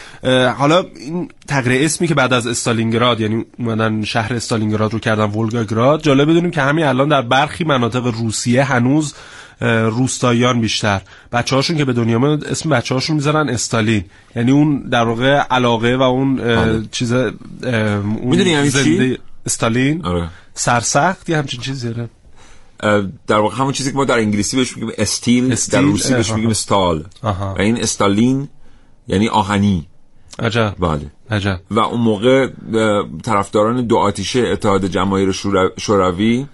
[0.58, 6.02] حالا این تغییر اسمی که بعد از استالینگراد یعنی اومدن شهر استالینگراد رو کردن ولگاگراد
[6.02, 9.14] جالب بدونیم که همین الان در برخی مناطق روسیه هنوز
[9.62, 11.02] روستاییان بیشتر.
[11.32, 14.06] بچه هاشون که به دنیا میاد اسم بچه هاشون می‌ذارن استالین.
[14.36, 17.14] یعنی اون در واقع علاقه و اون چیز
[18.04, 20.06] می‌دونی یعنی چی؟ استالین.
[20.06, 20.28] آره.
[20.54, 22.10] سرسخت یا همچین چیزی؟ داره
[23.28, 25.80] در واقع همون چیزی که ما در انگلیسی بهش میگیم استیل, استیل.
[25.80, 27.06] در روسی بهش میگیم استال.
[27.24, 28.48] و این استالین
[29.08, 29.88] یعنی آهنی.
[30.40, 30.76] عجب.
[30.80, 31.12] بله.
[31.32, 31.60] عجب.
[31.72, 32.48] و اون موقع
[33.24, 35.32] طرفداران دو آتیشه اتحاد جماهیر
[35.78, 36.46] شوروی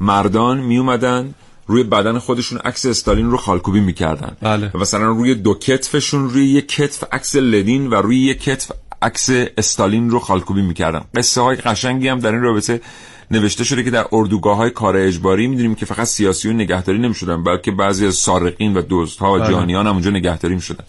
[0.00, 1.34] مردان می اومدن
[1.66, 4.36] روی بدن خودشون عکس استالین رو خالکوبی می‌کردن.
[4.42, 4.70] بله.
[4.74, 9.30] و مثلا روی دو کتفشون روی یک کتف عکس لنین و روی یک کتف عکس
[9.56, 11.04] استالین رو خالکوبی می‌کردن.
[11.14, 12.80] قصه های قشنگی هم در این رابطه
[13.30, 17.70] نوشته شده که در اردوگاه های کار اجباری می‌دونیم که فقط سیاسیون نگهداری نمی‌شدن بلکه
[17.70, 20.84] بعضی از سارقین و دزدها و جانیان هم اونجا نگهداری می‌شدن.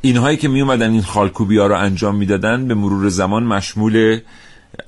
[0.00, 4.20] اینهایی که می اومدن این خالکوبی ها رو انجام می‌دادن به مرور زمان مشمول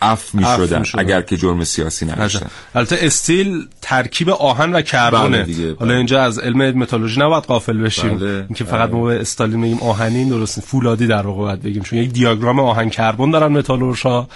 [0.03, 2.47] عفو می شدن اگر که جرم سیاسی نداشتن.
[2.75, 5.43] البته استیل ترکیب آهن و کربونه.
[5.43, 8.19] بله حالا اینجا از علم متالورژی نباید غافل بشیم.
[8.19, 8.29] بله.
[8.29, 11.83] اینکه فقط ما به استالین میگیم آهنین درست فولادی در واقع باید بگیم.
[11.83, 14.29] چون یک دیاگرام آهن کربن دارن متالورژها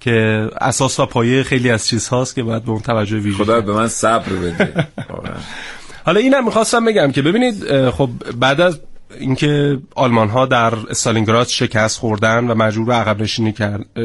[0.00, 3.72] که اساس و پایه خیلی از چیزهاست که باید به اون توجه ویژه خدا به
[3.72, 4.86] من صبر بده.
[6.06, 8.80] حالا اینم می‌خواستم بگم که ببینید خب بعد از
[9.18, 13.54] اینکه آلمان ها در استالینگراد شکست خوردن و مجبور به عقب نشینی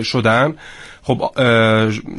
[0.03, 0.55] شدن
[1.03, 1.31] خب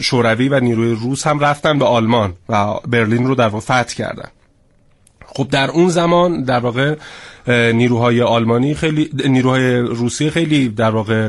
[0.00, 4.28] شوروی و نیروی روس هم رفتن به آلمان و برلین رو در واقع فتح کردن.
[5.26, 6.94] خب در اون زمان در واقع
[7.72, 11.28] نیروهای آلمانی خیلی نیروهای روسی خیلی در واقع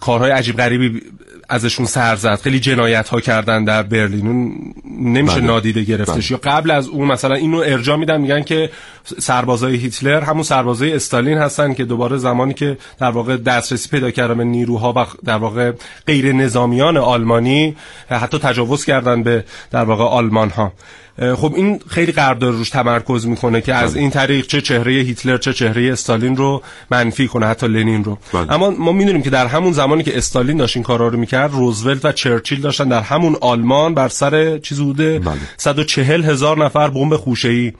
[0.00, 1.02] کارهای عجیب غریبی
[1.48, 5.46] ازشون سر زد خیلی جنایت ها کردن در برلین اون نمیشه بله.
[5.46, 6.32] نادیده گرفتش بله.
[6.32, 8.70] یا قبل از اون مثلا اینو ارجا میدن میگن که
[9.18, 14.38] سربازای هیتلر همون سربازای استالین هستن که دوباره زمانی که در واقع دسترسی پیدا کردن
[14.38, 15.72] به نیروها و در واقع
[16.06, 17.76] غیر نظامیان آلمانی
[18.10, 20.72] حتی تجاوز کردن به در واقع آلمان ها
[21.18, 25.52] خب این خیلی قرارداد روش تمرکز می‌کنه که از این طریق چه چهره هیتلر چه
[25.52, 28.52] چهره استالین رو منفی کنه حتی لنین رو بله.
[28.52, 32.04] اما ما می‌دونیم که در همون زمانی که استالین داشت این کارا رو می‌کرد روزولت
[32.04, 35.34] و چرچیل داشتن در همون آلمان بر سر چیز بوده بله.
[35.56, 37.72] 140 هزار نفر بمب خوشه‌ای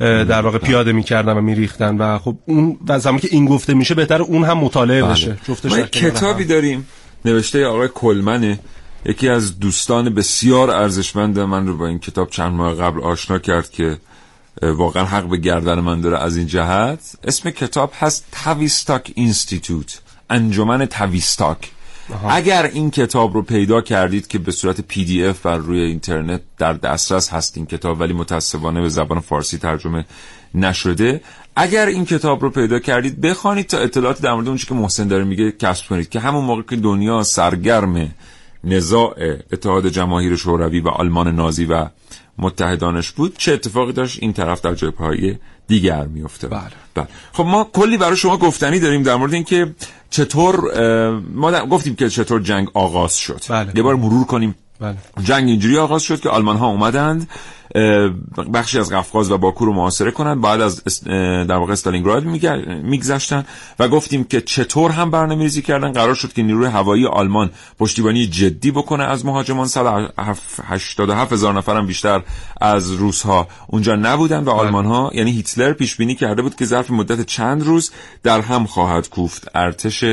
[0.00, 3.94] در واقع پیاده می‌کردن و میریختن و خب اون و زمانی که این گفته میشه
[3.94, 5.36] بهتر اون هم مطالعه بشه
[5.92, 6.44] کتابی.
[6.44, 6.86] داریم
[7.24, 8.58] نوشته آقای کلمنه
[9.04, 13.70] یکی از دوستان بسیار ارزشمند من رو با این کتاب چند ماه قبل آشنا کرد
[13.70, 13.98] که
[14.62, 17.14] واقعا حق به گردن من داره از این جهت.
[17.24, 20.00] اسم کتاب هست Tavistock Institute
[20.30, 21.70] انجمن تاویستاک.
[22.28, 27.30] اگر این کتاب رو پیدا کردید که به صورت PDF بر روی اینترنت در دسترس
[27.30, 30.04] هست این کتاب ولی متاسفانه به زبان فارسی ترجمه
[30.54, 31.20] نشده
[31.56, 35.24] اگر این کتاب رو پیدا کردید بخوانید تا اطلاعات در مورد اون که محسن داره
[35.24, 38.14] میگه کسب کنید که همون موقع که دنیا سرگرم
[38.64, 39.14] نزاع
[39.52, 41.86] اتحاد جماهیر شوروی و آلمان نازی و
[42.38, 45.36] متحدانش بود چه اتفاقی داشت این طرف در پای
[45.66, 46.60] دیگر میفته بله.
[46.94, 47.08] بله.
[47.32, 49.74] خب ما کلی برای شما گفتنی داریم در مورد اینکه
[50.10, 50.72] چطور
[51.34, 53.72] ما گفتیم که چطور جنگ آغاز شد بله.
[53.76, 54.96] یه بار مرور کنیم بله.
[55.24, 57.28] جنگ اینجوری آغاز شد که آلمان ها اومدند
[58.54, 61.04] بخشی از قفقاز و باکو رو محاصره کنند بعد از
[61.48, 62.24] در واقع استالینگراد
[62.82, 63.44] میگذشتن
[63.78, 65.92] و گفتیم که چطور هم برنامه‌ریزی کردن.
[65.92, 69.66] قرار شد که نیروی هوایی آلمان پشتیبانی جدی بکنه از مهاجمان.
[69.66, 72.22] 187 هزار نفرم بیشتر
[72.60, 76.64] از روس ها اونجا نبودن و آلمان ها یعنی هیتلر پیش بینی کرده بود که
[76.64, 77.90] ظرف مدت چند روز
[78.22, 80.04] در هم خواهد کوفت ارتش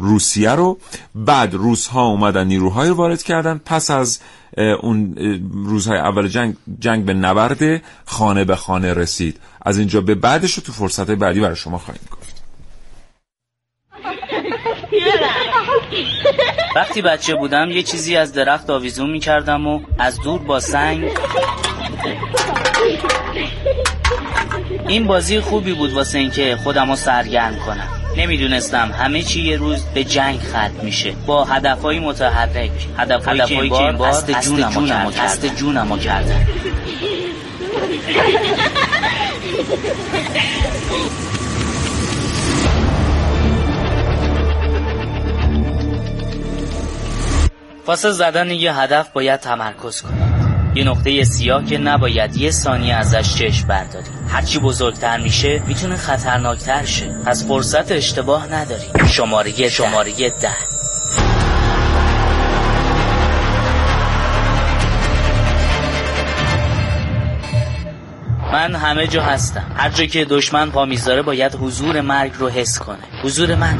[0.00, 0.78] روسیه رو.
[1.14, 3.60] بعد روس ها اومدن نیروهای وارد کردن.
[3.64, 4.18] پس از
[4.56, 5.14] اون
[5.52, 9.40] روزهای اول جنگ جنگ به نبرد خانه به خانه رسید.
[9.62, 12.42] از اینجا به بعدش تو فرصت بعدی برای شما خواهیم گفت.
[16.76, 21.10] وقتی بچه بودم یه چیزی از درخت آویزون می‌کردم و از دور با سنگ.
[24.88, 27.97] این بازی خوبی بود واسه اینکه خودم رو سرگرم کنم.
[28.18, 28.90] نمی‌دونستم.
[28.98, 31.12] همه چی یه روز به جنگ ختم میشه.
[31.26, 32.70] با هدفهای متحرک.
[32.98, 36.46] هدفهایی که این بار قصد جونمو قصد جونمو کردن.
[47.86, 50.37] واسه زدن یه هدف باید تمرکز کنید
[50.78, 56.84] یه نقطه سیاه که نباید یه ثانیه ازش چشم برداری هرچی بزرگتر میشه می‌تونه خطرناکتر
[56.84, 57.14] شه.
[57.26, 59.08] پس فرصت اشتباه نداری.
[59.08, 60.50] شماره شماره ده.
[68.52, 69.72] من همه جا هستم.
[69.76, 73.22] هر جا که دشمن پا می‌ذاره باید حضور مرگ رو حس کنه.
[73.24, 73.78] حضور من.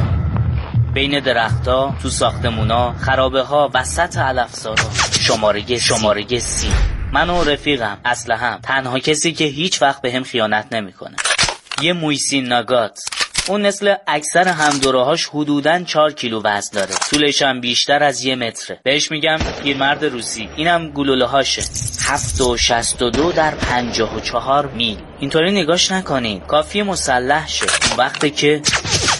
[0.94, 4.84] بین درختها تو ساختمونا خرابه ها وسط علفزارا.
[5.28, 6.70] شماره شماره سی.
[7.12, 7.98] من و رفیقم
[8.30, 11.16] هم تنها کسی که هیچ وقت به هم خیانت نمی‌کنه.
[11.82, 12.98] یه مویسین ناگات.
[13.48, 16.94] اون مثل اکثر همدوراهاش حدوداً 4 کیلو وزن داره.
[17.10, 18.80] طولش هم بیشتر از یه متره.
[18.84, 20.48] بهش میگم پیرمرد روسی.
[20.56, 21.62] اینم گلوله هاشه
[22.06, 24.98] هفت و شست و دو در پنجاه و چهار میل.
[25.20, 26.40] اینطوری نگاش نکنین.
[26.40, 27.66] کافی مسلح شه.
[27.88, 28.60] اون وقته که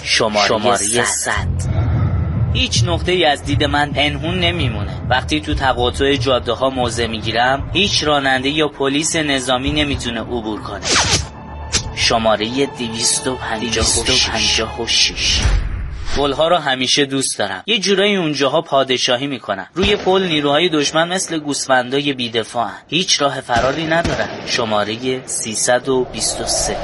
[0.05, 1.68] شماره, شماره صد.
[2.55, 5.03] هیچ نقطه ای از دید من پنهون نمیمونه.
[5.11, 10.87] وقتی تو تقاطع جاده ها موضع می‌گیرم هیچ راننده یا پلیس نظامی نمی‌تونه عبور کنه.
[11.97, 15.41] شماره 256
[16.17, 17.63] پل ها رو همیشه دوست دارم.
[17.67, 19.67] یه جورایی اونجاها پادشاهی می‌کنن.
[19.75, 22.79] روی پل نیروهای دشمن مثل گوسفندای بیدفاعن.
[22.89, 24.29] هیچ راه فراری ندارن.
[24.47, 26.77] شماره 323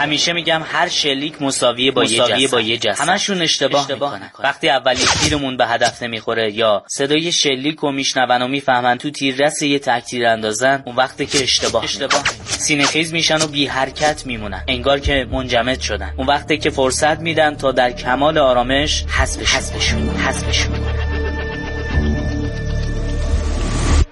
[0.00, 3.08] همیشه میگم هر شلیک مساویه با یه با یه جسد.
[3.08, 4.48] همشون اشتباه, اشتباه می‌کنن.
[4.48, 9.62] وقتی اولی تیرمون به هدف نمی‌خوره یا صدای شلیک رو میشنون و می‌فهمن تو تیررس
[9.62, 14.64] یه تکتیر اندازن اون وقتی که اشتباه اشتباه سینه‌خیز میشن و بی حرکت میمونن.
[14.68, 16.14] انگار که منجمد شدن.
[16.16, 20.74] اون وقتی که فرصت میدن تا در کمال آرامش حذفش حذفشون حذفشون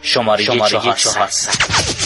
[0.02, 1.97] شماره, شماره 400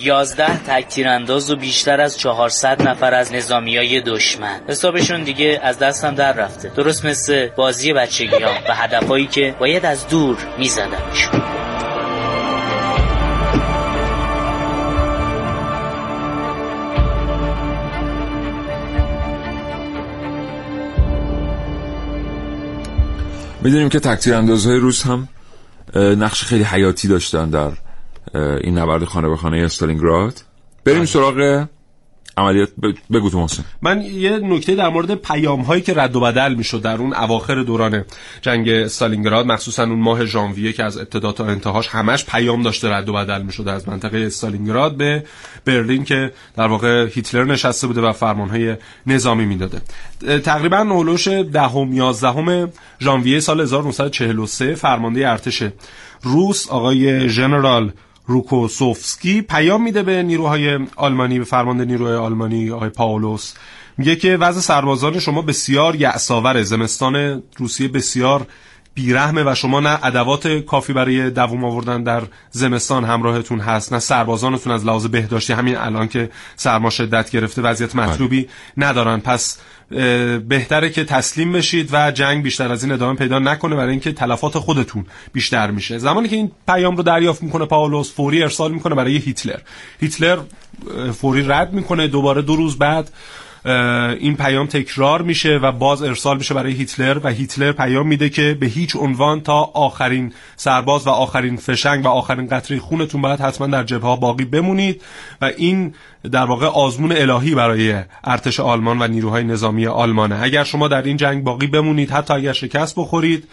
[0.00, 4.60] یازده تک تیرانداز و بیشتر از 400 نفر از نظامیای دشمن.
[4.68, 6.72] حسابشون دیگه از دستم در رفته.
[6.76, 11.42] درست مثل بازی بچگیام و هدفهایی که باید از دور میزدمشون
[23.62, 25.28] می‌دونیم که تکتیر اندازهای روس هم
[25.94, 27.70] نقش خیلی حیاتی داشتن در
[28.60, 30.42] این نبرد خانه به خانه استالینگراد.
[30.84, 31.06] بریم بله.
[31.06, 31.66] سراغ
[32.38, 32.68] عملیات.
[33.12, 33.64] بگو تو محسن.
[33.82, 37.62] من یه نکته در مورد پیام هایی که رد و بدل می‌شد در اون اواخر
[37.62, 38.04] دوران
[38.42, 43.08] جنگ استالینگراد مخصوصا اون ماه ژانویه که از ابتدا تا انتهاش همش پیام داشته رد
[43.08, 45.24] و بدل می‌شد از منطقه استالینگراد به
[45.64, 48.76] برلین که در واقع هیتلر نشسته بوده و فرمان های
[49.06, 49.80] نظامی می‌داده.
[50.38, 55.62] تقریبا اولوش دهم یازدهم ژانویه سال 1943 فرمانده ارتش
[56.22, 57.92] روس آقای ژنرال
[58.26, 63.52] روکوسوفسکی پیام میده به نیروهای آلمانی به فرمانده نیروهای آلمانی آقای پاولوس.
[63.98, 68.46] میگه که وضع سربازان شما بسیار یعصاور زمستان روسیه بسیار
[68.96, 74.72] بیرحمه و شما نه ادوات کافی برای دووم آوردن در زمستان همراهتون هست نه سربازانتون
[74.72, 79.20] از لحاظ بهداشتی همین الان که سرما شدت گرفته وضعیت مطلوبی ندارن.
[79.20, 79.58] پس
[80.48, 84.58] بهتره که تسلیم بشید و جنگ بیشتر از این ادامه پیدا نکنه برای اینکه تلفات
[84.58, 85.98] خودتون بیشتر میشه.
[85.98, 89.58] زمانی که این پیام رو دریافت می‌کنه پاولوس فوری ارسال می‌کنه برای هیتلر.
[90.00, 90.38] هیتلر
[91.12, 93.10] فوری رد می‌کنه دوباره دو روز بعد
[93.66, 98.56] این پیام تکرار میشه و باز ارسال میشه برای هیتلر و هیتلر پیام میده که
[98.60, 103.66] به هیچ عنوان تا آخرین سرباز و آخرین فشنگ و آخرین قطره خونتون باید حتما
[103.66, 105.02] در جبهه باقی بمونید
[105.42, 105.94] و این
[106.32, 110.42] در واقع آزمون الهی برای ارتش آلمان و نیروهای نظامی آلمانه.
[110.42, 113.48] اگر شما در این جنگ باقی بمونید حتی اگر شکست بخورید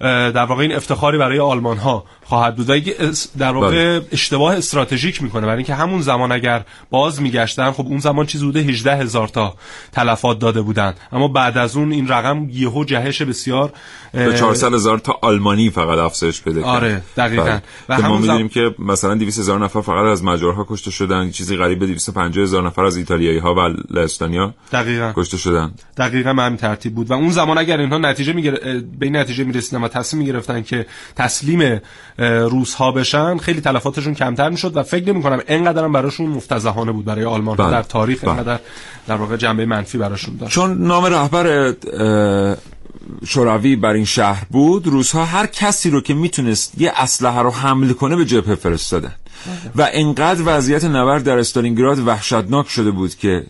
[0.00, 2.70] در واقع این افتخاری برای آلمان ها خواهد بود.
[2.70, 2.80] و
[3.38, 4.06] در واقع بله.
[4.12, 5.46] اشتباه استراتژیک می‌کنه.
[5.46, 9.54] برای اینکه همون زمان اگر باز میگشتن خب اون زمان چیزی بوده 18 هزار تا
[9.92, 10.94] تلفات داده بودن.
[11.12, 13.72] اما بعد از اون این رقم یهو جهش بسیار
[14.12, 16.68] به 400 هزار تا آلمانی فقط افزایش پیدا کرد.
[16.70, 17.44] آره دقیقاً.
[17.44, 17.62] بله.
[17.88, 20.90] و که ما همون زم- می‌دونیم که مثلا 200 هزار نفر فقط از مجارها کشته
[20.90, 21.30] شدن.
[21.30, 23.58] چیزی قریب به 250 هزار نفر از ایتالیایی ها و
[23.90, 25.12] لهستانیا دقیقاً.
[25.16, 25.72] کشته شدن.
[25.96, 27.10] دقیقا همین ترتیب بود.
[27.10, 28.50] و اون زمان اگر اینها نتیجه میگر...
[28.98, 30.86] به این نتیجه می‌رسیدن و تصمیم می‌گرفتن که
[31.16, 31.80] تسلیم
[32.18, 36.92] روس ها بشن خیلی تلفاتشون کمتر می‌شد و فکر نمی کنم اینقدر هم براشون مفتزهانه
[36.92, 37.70] بود برای آلمان بله.
[37.70, 38.30] در تاریخ بله.
[38.30, 38.58] اینقدر
[39.06, 41.74] در واقع جنبه منفی براشون داشت چون نام رهبر
[43.26, 47.92] شوروی بر این شهر بود روزها هر کسی رو که می‌تونست یه اسلحه رو حمل
[47.92, 49.14] کنه به جبهه فرستادن
[49.76, 53.46] و انقدر وضعیت نبرد در استالینگراد وحشتناک شده بود که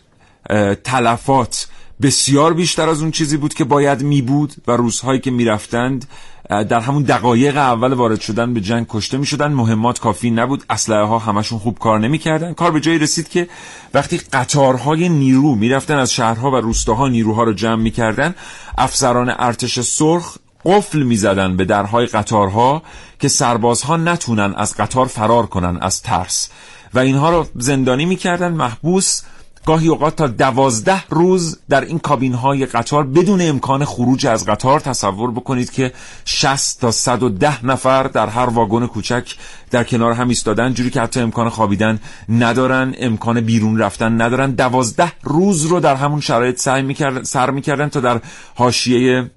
[0.84, 1.66] تلفات
[2.02, 6.08] بسیار بیشتر از اون چیزی بود که باید می بود و روزهایی که می‌رفتند
[6.50, 10.64] اه، در همون دقایق اول وارد شدن به جنگ کشته می شدن مهمات کافی نبود.
[10.70, 13.48] اسلحه ها همشون خوب کار نمی کردن کار به جایی رسید که
[13.94, 18.34] وقتی قطارهای نیرو می‌رفتن از شهرها و روستاها نیروها رو جمع می‌کردن
[18.78, 22.82] افسران ارتش سرخ قفل می‌زدن به درهای قطارها
[23.20, 26.48] که سربازها نتونن از قطار فرار کنن از ترس.
[26.94, 28.52] و اینها رو زندانی می‌کردن.
[28.52, 29.22] محبوس
[29.66, 34.80] گاهی اوقات تا دوازده روز در این کابین های قطار بدون امکان خروج از قطار
[34.80, 35.92] تصور بکنید که
[36.24, 39.34] 60 تا 110 نفر در هر واگن کوچک
[39.70, 44.50] در کنار هم ایستادن جوری که حتی امکان خوابیدن ندارن امکان بیرون رفتن ندارن.
[44.50, 48.20] دوازده روز رو در همون شرایط سعی می‌کردن سر می‌کردن تا در
[48.54, 49.30] حاشیه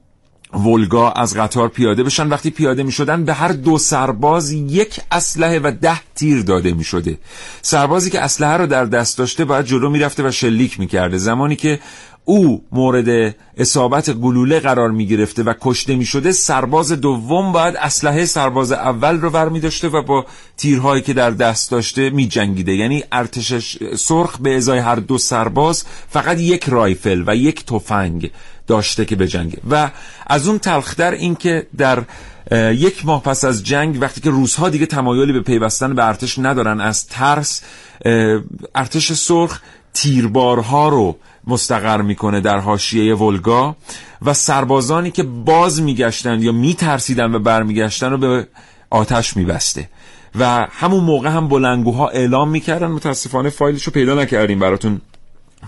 [0.53, 2.27] ولگا از قطار پیاده بشن.
[2.27, 6.83] وقتی پیاده می شدن به هر دو سرباز یک اسلحه و ده تیر داده می
[6.83, 7.17] شده
[7.61, 11.17] سربازی که اسلحه رو در دست داشته باید جلو می رفته و شلیک می کرده
[11.17, 11.79] زمانی که
[12.25, 18.25] او مورد اصابت گلوله قرار می گرفته و کشته می شده سرباز دوم باید اسلحه
[18.25, 20.25] سرباز اول رو ور می داشته و با
[20.57, 25.83] تیرهایی که در دست داشته می جنگیده یعنی ارتش سرخ به ازای هر دو سرباز
[26.09, 28.31] فقط یک رایفل و یک تفنگ.
[28.67, 29.91] داشته که بجنگه و
[30.27, 32.03] از اون تلختر این که در
[32.71, 36.81] یک ماه پس از جنگ وقتی که روزها دیگه تمایلی به پیوستن به ارتش ندارن
[36.81, 37.61] از ترس
[38.75, 39.59] ارتش سرخ
[39.93, 41.15] تیربارها رو
[41.47, 43.75] مستقر می‌کنه در حاشیه ولگا
[44.21, 48.47] و سربازانی که باز میگشتن یا میترسیدن و برمیگشتن رو به
[48.89, 49.89] آتش میبسته.
[50.39, 55.01] و همون موقع هم بلنگوها اعلام می‌کردن متاسفانه فایلش رو پیدا نکردیم براتون.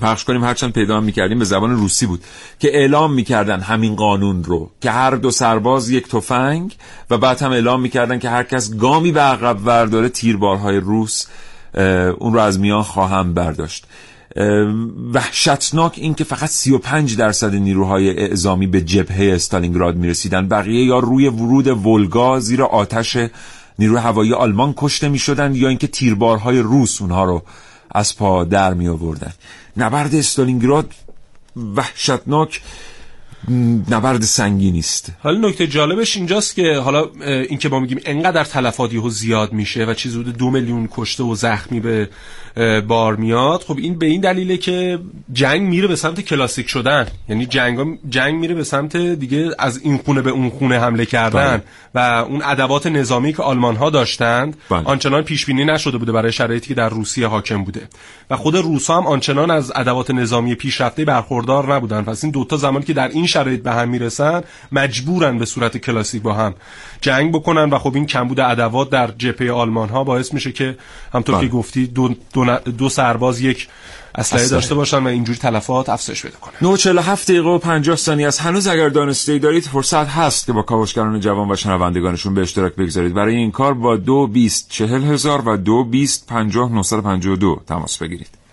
[0.01, 2.23] پخش کنیم هرچند پیدا هم می‌کردیم به زبان روسی بود
[2.59, 6.75] که اعلام می‌کردن همین قانون رو که هر دو سرباز یک تفنگ
[7.09, 11.25] و بعد هم اعلام می‌کردن که هر کس گامی به عقب ورداره تیربارهای روس
[12.17, 13.85] اون رو از میان خواهم برداشت.
[15.13, 20.47] وحشتناک این که فقط 35 درصد نیروهای اعزامی به جبهه استالینگراد می‌رسیدن.
[20.47, 23.17] بقیه یا روی ورود ولگا زیر آتش
[23.79, 27.43] نیروی هوایی آلمان کشته می‌شدن یا اینکه تیربارهای روس اونها رو
[27.91, 29.33] از پا در می آوردن
[29.77, 30.91] نبرد استالینگراد
[31.75, 32.61] وحشتناک
[33.89, 38.43] نبرد سنگینی است حالا نکته جالبش اینجاست که حالا اه، این که ما میگیم انقدر
[38.43, 42.09] تلفات یهو زیاد میشه و چیزی حدود دو میلیون کشته و زخمی به
[42.87, 43.61] بار میاد.
[43.61, 44.99] خب این به این دلیله که
[45.33, 47.07] جنگ میره به سمت کلاسیک شدن.
[47.29, 51.61] یعنی جنگ جنگ میره به سمت دیگه از این خونه به اون خونه حمله کردن.
[51.95, 51.99] و
[52.29, 54.81] اون ادوات نظامی که آلمان ها داشتند بله.
[54.83, 57.87] آنچنان پیش بینی نشده بوده برای شرایطی که در روسیه حاکم بوده.
[58.29, 62.01] و خود روس هم آنچنان از ادوات نظامی پیشرفته برخوردار نبودن.
[62.01, 64.41] پس این دوتا زمانی که در این شرایط به هم می‌رسن
[64.71, 66.53] مجبورن به صورت کلاسیک با هم
[67.01, 67.69] جنگ بکنن.
[67.69, 70.77] و خب این کمبود ادوات در جبهه آلمان ها باعث میشه که
[71.13, 71.47] همطور بله.
[71.47, 72.44] که گفتی دو, دو,
[72.77, 73.67] دو سرباز یک
[74.17, 74.47] اسلحه.
[74.47, 76.53] داشته باشن و اینجوری تلفات افزایش پیدا کنه.
[76.61, 81.19] 947 دقیقه و 50 ثانیه است هنوز اگر دانسته دارید فرصت هست که با کاوشگران
[81.19, 83.13] جوان و شنوندگانشون به اشتراک بگذارید.
[83.13, 87.33] برای این کار با دو بیست چهل هزار و دو بیست پنجاه نهصد و پنجاه
[87.33, 88.44] و دو تماس بگیرید.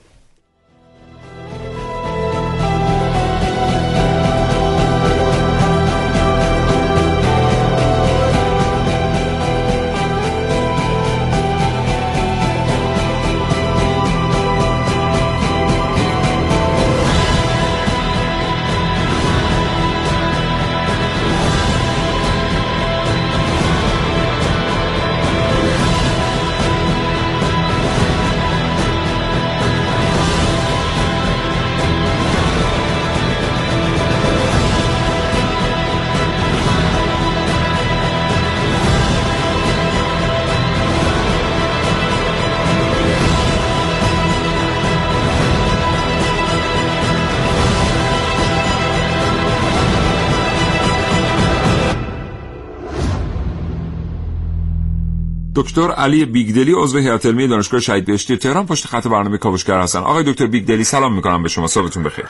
[55.63, 59.99] دکتر علی بیگدلی عضو هیئت علمی دانشگاه شهید بهشتی تهران پشت خط برنامه کاوشگر هستن.
[59.99, 61.67] آقای دکتر بیگدلی سلام می‌کنم به شما.
[61.67, 62.25] صبحتون بخیر.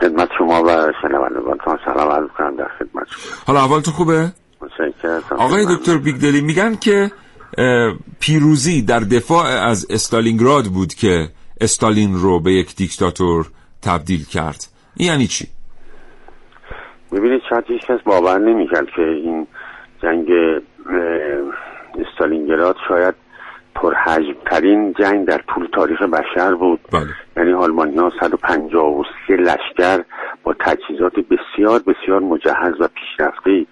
[0.00, 3.42] خدمت شما و شنوندگانتون سلام عرض کنم در خدمت شما.
[3.46, 4.32] حالا احوالتون خوبه؟
[5.30, 7.10] آقای دکتر بیگدلی میگن که
[8.20, 11.28] پیروزی در دفاع از استالینگراد بود که
[11.60, 13.46] استالین رو به یک دیکتاتور
[13.82, 14.64] تبدیل کرد.
[14.96, 15.46] این یعنی چی؟
[17.12, 19.46] ببینید شاید هیچ کس باور نمی‌کرد که این
[20.02, 20.26] جنگ
[21.98, 23.14] استالینگراد شاید
[23.74, 27.06] پرحجم ترین جنگ در طول تاریخ بشر بود بله.
[27.36, 30.04] یعنی آلمانی ها 153 لشکر
[30.42, 33.66] با تجهیزات بسیار بسیار مجهز و پیشرفته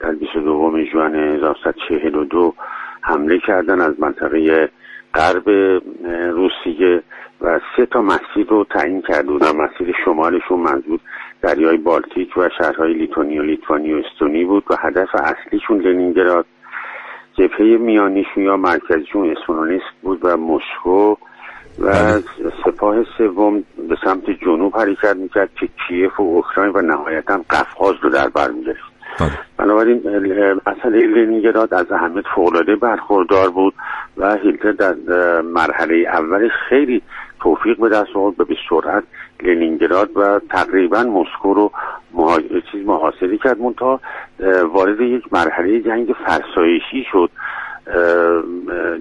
[0.00, 2.54] در 22 ژوئن 1942
[3.00, 4.68] حمله کردن از منطقه
[5.14, 5.48] غرب
[6.32, 7.02] روسیه
[7.40, 11.00] و سه تا مسیر رو تعیین کرده بودن مسیر شمالشون منظور
[11.42, 16.46] دریای بالتیک و شهرهای لیتونی و لیتوانی و استونی بود و هدف اصلیشون لنینگراد
[17.38, 21.16] جبهه میانیشون یا مرکزیشون اسمونونیسک بود و مسکو و
[21.78, 22.22] بله.
[22.64, 28.10] سپاه سوم به سمت جنوب حرکت می‌کرد که کیف و اوکراین و نهایتا قفقاز رو
[28.10, 28.80] در بر می‌گرفت
[29.20, 29.30] بله.
[29.56, 30.02] بنابراین
[30.66, 33.74] مسئله لنینگراد از اهمیت فوقالعاده برخوردار بود
[34.16, 37.02] و هیتلر در مرحله اولش خیلی
[37.40, 39.04] توفیق به دست آورد و به سرعت
[39.42, 41.72] لنینگراد و تقریبا مسکو رو
[42.12, 42.40] مها...
[42.72, 43.60] چیز محاصره کرد.
[43.60, 44.00] منتها
[44.72, 47.30] وارد یک مرحله جنگ فرسایشی شد.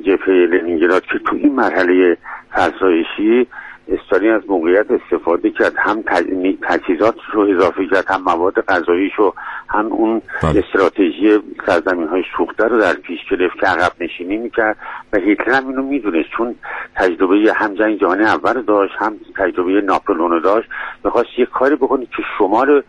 [0.01, 2.17] جبهه لنینگراد که تو این مرحله
[2.51, 3.47] فرسایشی
[3.89, 6.03] استالین از موقعیت استفاده کرد هم
[6.61, 9.33] تجهیزات رو اضافه کرد هم مواد غذاییش رو
[9.69, 10.63] هم اون بله.
[10.67, 14.77] استراتژی سرزمین های سوخته رو در پیش گرفت که عقب نشینی می‌کرد
[15.13, 16.55] و هیتلر هم اینو می‌دونست چون
[16.95, 20.69] تجربه هم جنگ جهانی اول داشت هم تجربه ناپلون داشت
[21.03, 22.83] می‌خواست یه کاری بکنه که شمال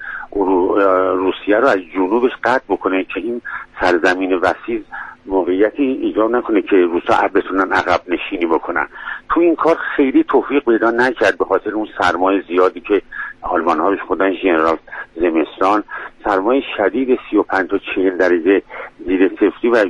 [1.16, 3.42] روسیه رو از جنوبش قطع بکنه که این
[3.80, 4.82] سرزمین وسیع
[5.28, 8.86] موقعیتی ایجاد نکنه که روسا بتونن عقب نشینی بکنن.
[9.28, 13.02] تو این کار خیلی توفیق پیدا نکرد به خاطر اون سرمایه زیادی که
[13.42, 14.76] آلمان ها خودن ژنرال
[15.16, 15.84] زمستان.
[16.24, 18.62] سرمایه شدید 35 تا 40 درجه
[19.06, 19.84] زیر صفری و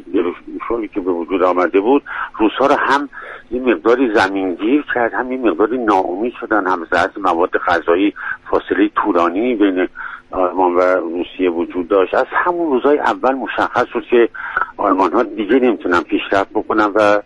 [0.69, 2.03] شوری که به وجود آمده بود.
[2.39, 3.09] روسا رو هم
[3.51, 8.15] این مقداری زمینگیر کرد هم این مقداری ناامید شدن هم زرد مواد غذایی
[8.51, 9.89] فاصله طولانی بین
[10.31, 12.15] آلمان و روسیه وجود داشت.
[12.15, 14.29] از همون روزهای اول مشخص شد که
[14.77, 17.21] آلمان ها دیگه نمی‌تونن پیشرفت بکنن و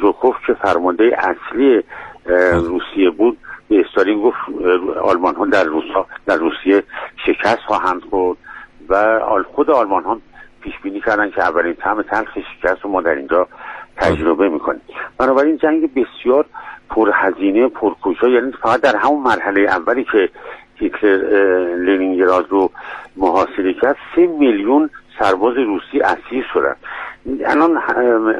[0.00, 1.82] ژوکوف که فرمانده اصلی
[2.52, 3.38] روسیه بود
[3.68, 4.36] به استالین گفت
[5.02, 6.82] آلمان ها در, روسا در روسیه
[7.26, 8.38] شکست خواهند خورد
[8.88, 9.20] و
[9.54, 10.20] خود آلمان ها
[10.60, 13.48] پیش بینی کردن که اولین طعم تلخ شکست رو ما در اینجا
[13.96, 14.80] تجربه می‌کنیم.
[15.18, 16.46] بنابراین جنگ بسیار
[16.90, 20.28] پرهزینه پرکوشا یعنی فقط در همون مرحله اولی که
[20.78, 21.16] هیتلر
[21.76, 22.70] لنینگراد رو
[23.16, 23.96] محاصره کرد.
[24.16, 26.74] سه میلیون سرباز روسی اسیر شدن.
[27.46, 27.78] الان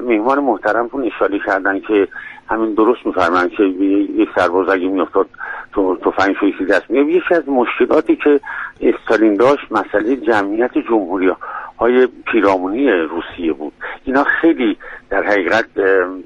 [0.01, 2.09] مهمان محترمتون اشاره کردن که
[2.51, 5.26] همین درست میفرمن که یک سرباز اگه میافتاد
[5.72, 8.40] تو تفنگ شویسی دست میگه یکی از مشکلاتی که
[8.80, 11.30] استالین داشت مسئله جمعیت جمهوری
[11.78, 13.72] های پیرامونی روسیه بود.
[14.05, 14.76] اینا خیلی
[15.11, 15.64] در حقیقت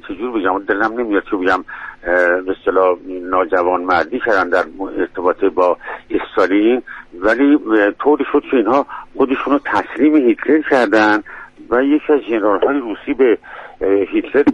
[0.09, 1.65] چجور بگم دلم نمیاد که بگم
[2.47, 2.97] به اصطلاح
[3.31, 4.65] ناجوان مردی کردن در
[4.99, 5.77] ارتباط با
[6.11, 6.83] استالین.
[7.21, 7.59] ولی
[7.99, 11.23] طوری شد که اینها خودشون رو تسلیم هیتلر کردن
[11.71, 13.39] و یکی از جنرال های روسی به
[13.83, 14.45] هیتلر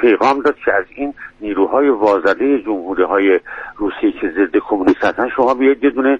[0.00, 3.40] پیغام داد که از این نیروهای وازده جمهوری های
[3.76, 6.18] روسیه که ضد کمونیست هستن شما بیاید یه دونه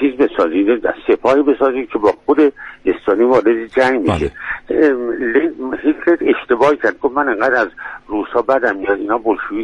[0.00, 2.52] چیز بسازید از سپاهی بسازید که با خود
[2.86, 4.32] استانی وارد جنگ میشه
[4.68, 5.52] بله.
[5.82, 7.68] هیتلر اشتباه کرد گفت من انقدر از
[8.06, 9.20] روسا بدم میاد اینا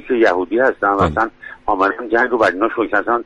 [0.09, 1.11] که یهودی هستن بله.
[1.11, 1.31] مثلا
[1.67, 3.25] آمدن جنگ رو بر اینا شکستن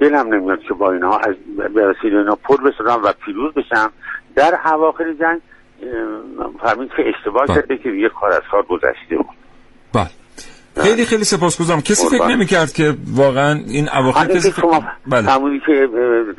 [0.00, 1.34] دلم نمیاد که با اینها از
[1.74, 3.92] به اینا پر بسازم و پیروز بشم
[4.34, 5.40] در اواخر جنگ
[6.62, 7.54] فهمید که اشتباه بله.
[7.54, 9.36] کرده که یه کار از کار گذشته بود
[9.92, 10.10] بله
[10.82, 15.30] خیلی خیلی سپاسگزارم کسی فکر نمی کرد که واقعا این اواخر کسی شما بله.
[15.30, 15.88] همونی که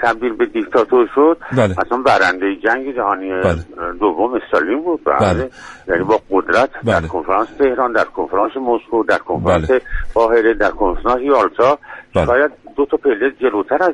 [0.02, 1.76] تبدیل به دیکتاتور شد بله.
[1.80, 3.66] مثلا برنده جنگ جهانی بله.
[4.00, 5.50] دوم استالین بود بله.
[5.88, 7.02] یعنی با قدرت بله.
[7.02, 9.82] در کنفرانس تهران در کنفرانس مسکو در کنفرانس بله.
[10.14, 11.80] باهره در کنفرانس یالتا
[12.16, 12.26] بله.
[12.26, 13.94] شاید دو تا پله جلوتر از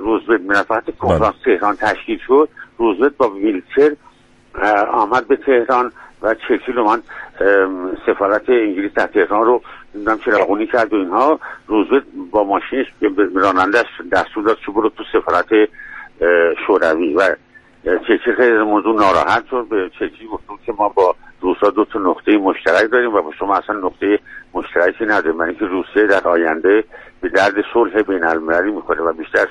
[0.00, 1.56] روزبه منفعت کنفرانس بله.
[1.58, 2.48] تهران تشکیل شد
[2.80, 3.96] روزولت با ویلچر
[4.92, 7.02] آمد به تهران و چرچیل من
[8.06, 9.62] سفارت انگلیس در تهران رو
[9.94, 11.40] نمی‌دونم چراغونی کرد و اینها.
[11.66, 12.86] روزولت با ماشینش
[13.34, 15.48] رانندش دستور داد که برو تو سفارت
[16.66, 17.36] شوروی و
[17.84, 19.66] چرچیل خیلی موضوع ناراحت شد.
[19.70, 23.56] به چرچیل گفتم که ما با روسا دو تا نقطه مشترک داریم و با شما
[23.56, 24.18] اصلا نقطه
[24.54, 25.36] مشترکی نداریم.
[25.36, 26.84] من اینکه روسیه در آینده
[27.20, 29.46] به درد صلح بین المللی می‌کنه و بیشتر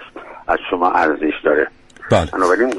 [0.47, 1.67] از شما ارزش داره.
[2.11, 2.25] بله.
[2.33, 2.73] بنابراین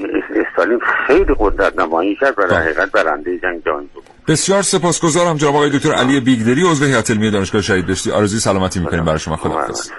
[0.47, 3.89] استالین خیلی قدرت نمایی کرد و در حقیقت برنده جنگ جهانی
[4.29, 8.81] بسیار سپاسگزارم جناب آقای دکتر علی بیگدری عضو هیئت علمی دانشگاه شهید بهشتی آرزوی سلامتی
[8.81, 9.37] می‌کنیم برای شما.
[9.37, 9.91] خداحافظ.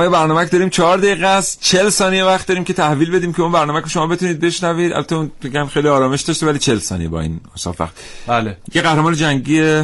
[0.00, 1.60] ما یه برنامه داریم چهار دقیقه است.
[1.60, 4.92] چل ثانیه وقت داریم که تحویل بدیم که اون برنامه که شما بتونید بشنوید.
[4.92, 7.94] البته اون بگم خیلی آرامش داشته ولی چل ثانیه با این مسافت وقت.
[8.26, 8.56] بله.
[8.74, 9.82] یه قهرمان جنگی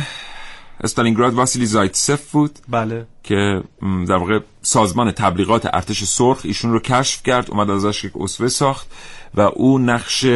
[0.85, 2.59] استالینگراد واسیلی زایتسف بود.
[2.69, 3.07] بله.
[3.23, 8.49] که در واقع سازمان تبلیغات ارتش سرخ ایشون رو کشف کرد اومد ازش یک اسوه
[8.49, 8.87] ساخت
[9.35, 10.27] و او نقش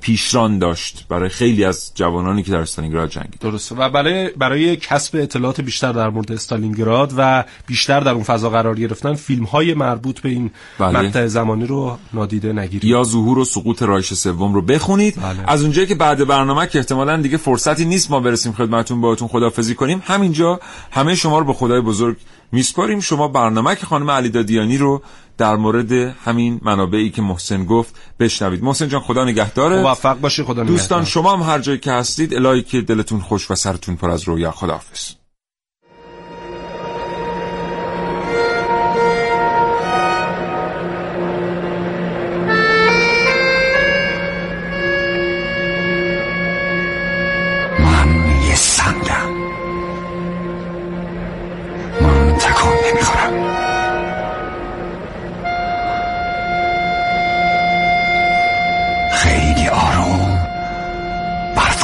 [0.00, 3.74] پیشران داشت برای خیلی از جوانانی که در استالینگراد جنگید درسته.
[3.74, 8.74] و برای برای کسب اطلاعات بیشتر در مورد استالینگراد و بیشتر در اون فضا قرار
[8.74, 11.00] گرفتن فیلم های مربوط به این بله.
[11.00, 12.84] مقطع زمانی رو نادیده نگیرید.
[12.84, 15.16] یا ظهور و سقوط رایش سوم رو بخونید.
[15.16, 15.50] بله.
[15.50, 19.74] از اونجایی که بعد برنامه که احتمالاً دیگه فرصتی نیست ما برسیم خدمتتون باهاتون خدافظی
[19.74, 20.02] کنیم.
[20.06, 22.16] همینجا همه شما رو به خدای بزرگ
[22.52, 25.02] میسپاریم شما برنامه که خانم علی دادیانی رو
[25.38, 28.62] در مورد همین منابعی که محسن گفت بشنوید.
[28.64, 29.82] محسن جان خدا نگهداره.
[29.82, 30.76] موفق باشی خدا نگهدار.
[30.76, 34.22] دوستان شما هم هر جایی که هستید الهی که دلتون خوش و سرتون پر از
[34.22, 34.50] رویا.
[34.50, 35.25] خداحافظ.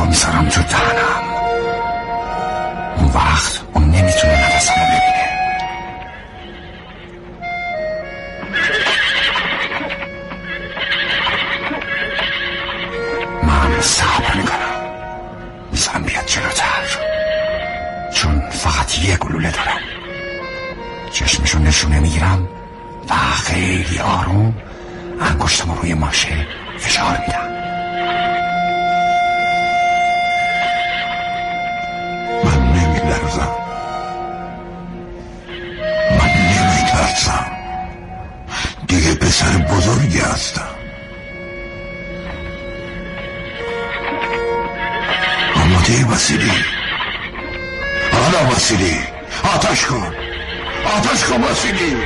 [0.02, 1.22] برفا می‌ذارم تو دهنم
[2.96, 5.28] اون وقت اون نمی‌تونه نفسم رو ببینه.
[13.42, 14.58] من صبر می‌کنم.
[15.72, 16.98] می‌ذارم بیاد جلوتر.
[18.14, 19.80] چون فقط یه گلوله دارم.
[21.12, 22.48] چشمشو نشونه می‌گیرم
[23.08, 24.54] و خیلی آروم
[25.20, 26.46] انگشتم روی ماشه
[26.78, 27.71] فشار میدم.
[39.32, 40.68] پسر بزرگی هستم.
[45.56, 46.50] آماده وسیلی.
[48.12, 48.98] حالا وسیلی.
[49.54, 50.14] آتش کن.
[50.96, 51.96] آتش کن واسیلی.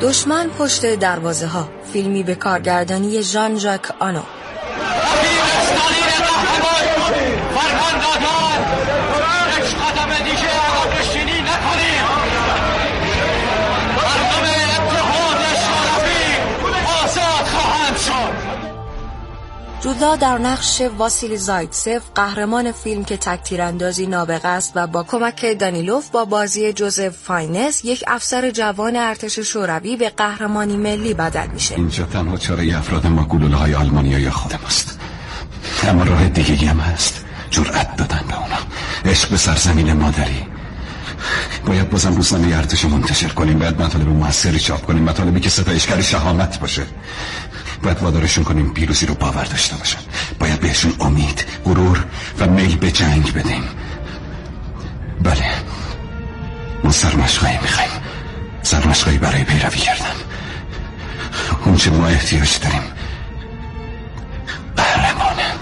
[0.00, 4.22] دشمن پشت دروازه ها فیلمی به کارگردانی ژان ژاک آنو.
[19.82, 25.02] جود لا در نقش واسیلی زایتسف قهرمان فیلم که تک تیراندازی نابغه است و با
[25.02, 31.46] کمک دانیلوف با بازی جوزف فاینس یک افسر جوان ارتش شوروی به قهرمانی ملی بدل
[31.46, 31.74] میشه.
[31.74, 34.98] اینجا تنها چاره افراد ما گلوله های آلمانیا خودم است.
[35.88, 37.24] اما راه دیگه هم هست.
[37.50, 38.58] جرأت دادن به اونا.
[39.04, 40.46] عشق به سرزمین مادری.
[41.66, 43.58] باید بازم روزنامه ارتش منتشر کنیم.
[43.58, 45.02] باید مطالب موثری چاپ کنیم.
[45.02, 46.86] مطالبی که ستایشگر شهامت باشه.
[47.82, 49.98] باید وادارشون کنیم پیروزی رو باور داشته باشن.
[50.38, 52.04] باید بهشون امید غرور
[52.38, 53.64] و میل به جنگ بدیم.
[55.22, 55.46] بله.
[56.84, 57.90] ما سرمشقایی می‌خوایم.
[58.62, 60.14] سرمشقایی برای پیروی کردن.
[61.64, 62.82] اون چه ما احتیاج داریم.
[64.76, 65.52] قهرمانه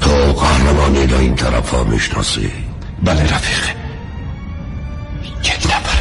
[0.00, 2.52] تو قهرمانی دا این طرف ها می‌شناسی؟
[3.02, 3.76] بله رفیق.
[5.44, 5.95] یک نفرم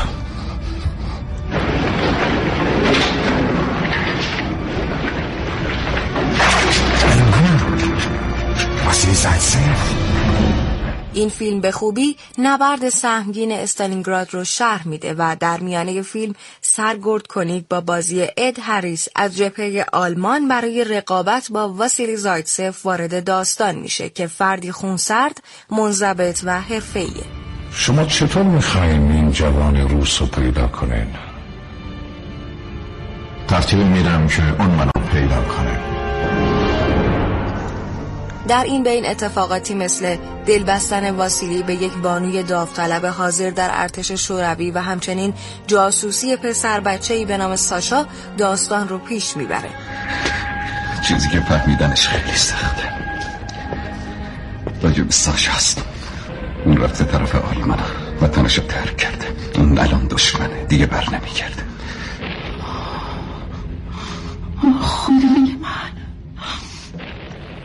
[11.14, 17.28] این فیلم به خوبی نبرد سهمگین استالینگراد رو شرح میده و در میانه فیلم سرگرد
[17.28, 19.08] کنید با بازی اد هریس.
[19.16, 26.40] از جبهه آلمان برای رقابت با واسیلی زایتسف وارد داستان میشه که فردی خونسرد، منضبط
[26.44, 27.24] و حرفه‌ایه.
[27.72, 31.08] شما چطور می‌خواین این جوان روس رو پیدا کنین؟
[33.48, 35.95] ترتیب میدم که اون منو پیدا کنه.
[38.48, 44.72] در این بین اتفاقاتی مثل دلبستن واسیلی به یک بانوی داوطلب حاضر در ارتش شوروی
[44.72, 45.34] و همچنین
[45.68, 48.06] جاسوسی پسر بچه‌ای به نام ساشا
[48.38, 49.70] داستان رو پیش می‌بره.
[51.08, 52.84] چیزی که فهمیدنش خیلی سخته.
[54.82, 55.84] راجب ساشا هست.
[56.66, 57.80] اون رفته طرف آلمان
[58.22, 59.26] وطنشو ترک کرده.
[59.56, 60.66] اون الان دشمنه.
[60.66, 61.64] دیگه بر نمیگرده.
[64.82, 66.05] خدای من.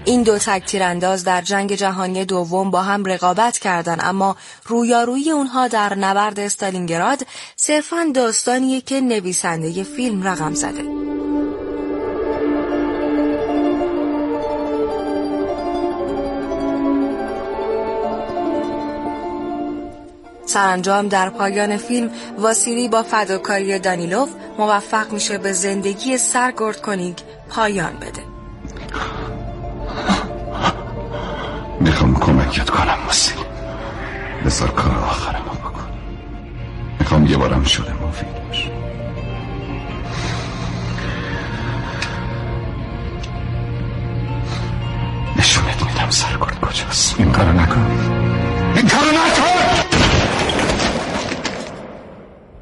[0.05, 4.37] این دو تکتیرانداز در جنگ جهانی دوم با هم رقابت کردند اما
[4.67, 7.27] رویارویی اونها در نبرد استالینگراد
[7.57, 10.85] صرفا داستانیه که نویسنده فیلم رقم زده.
[20.47, 27.17] سرانجام در پایان فیلم واسیلی با فداکاری دانیلوف موفق میشه به زندگی سرگرد کنیگ
[27.51, 28.31] پایان بده.
[31.81, 33.45] می‌خوام کمکت کنم واسیلی
[34.45, 35.85] بذار کار آخرم بکن.
[37.01, 38.71] می‌خوام یه بارم شده مفید باشه
[45.37, 47.87] نشونت میدم سرگرد کجاست؟ این کارو نکن.
[48.77, 49.80] این کارو نکن!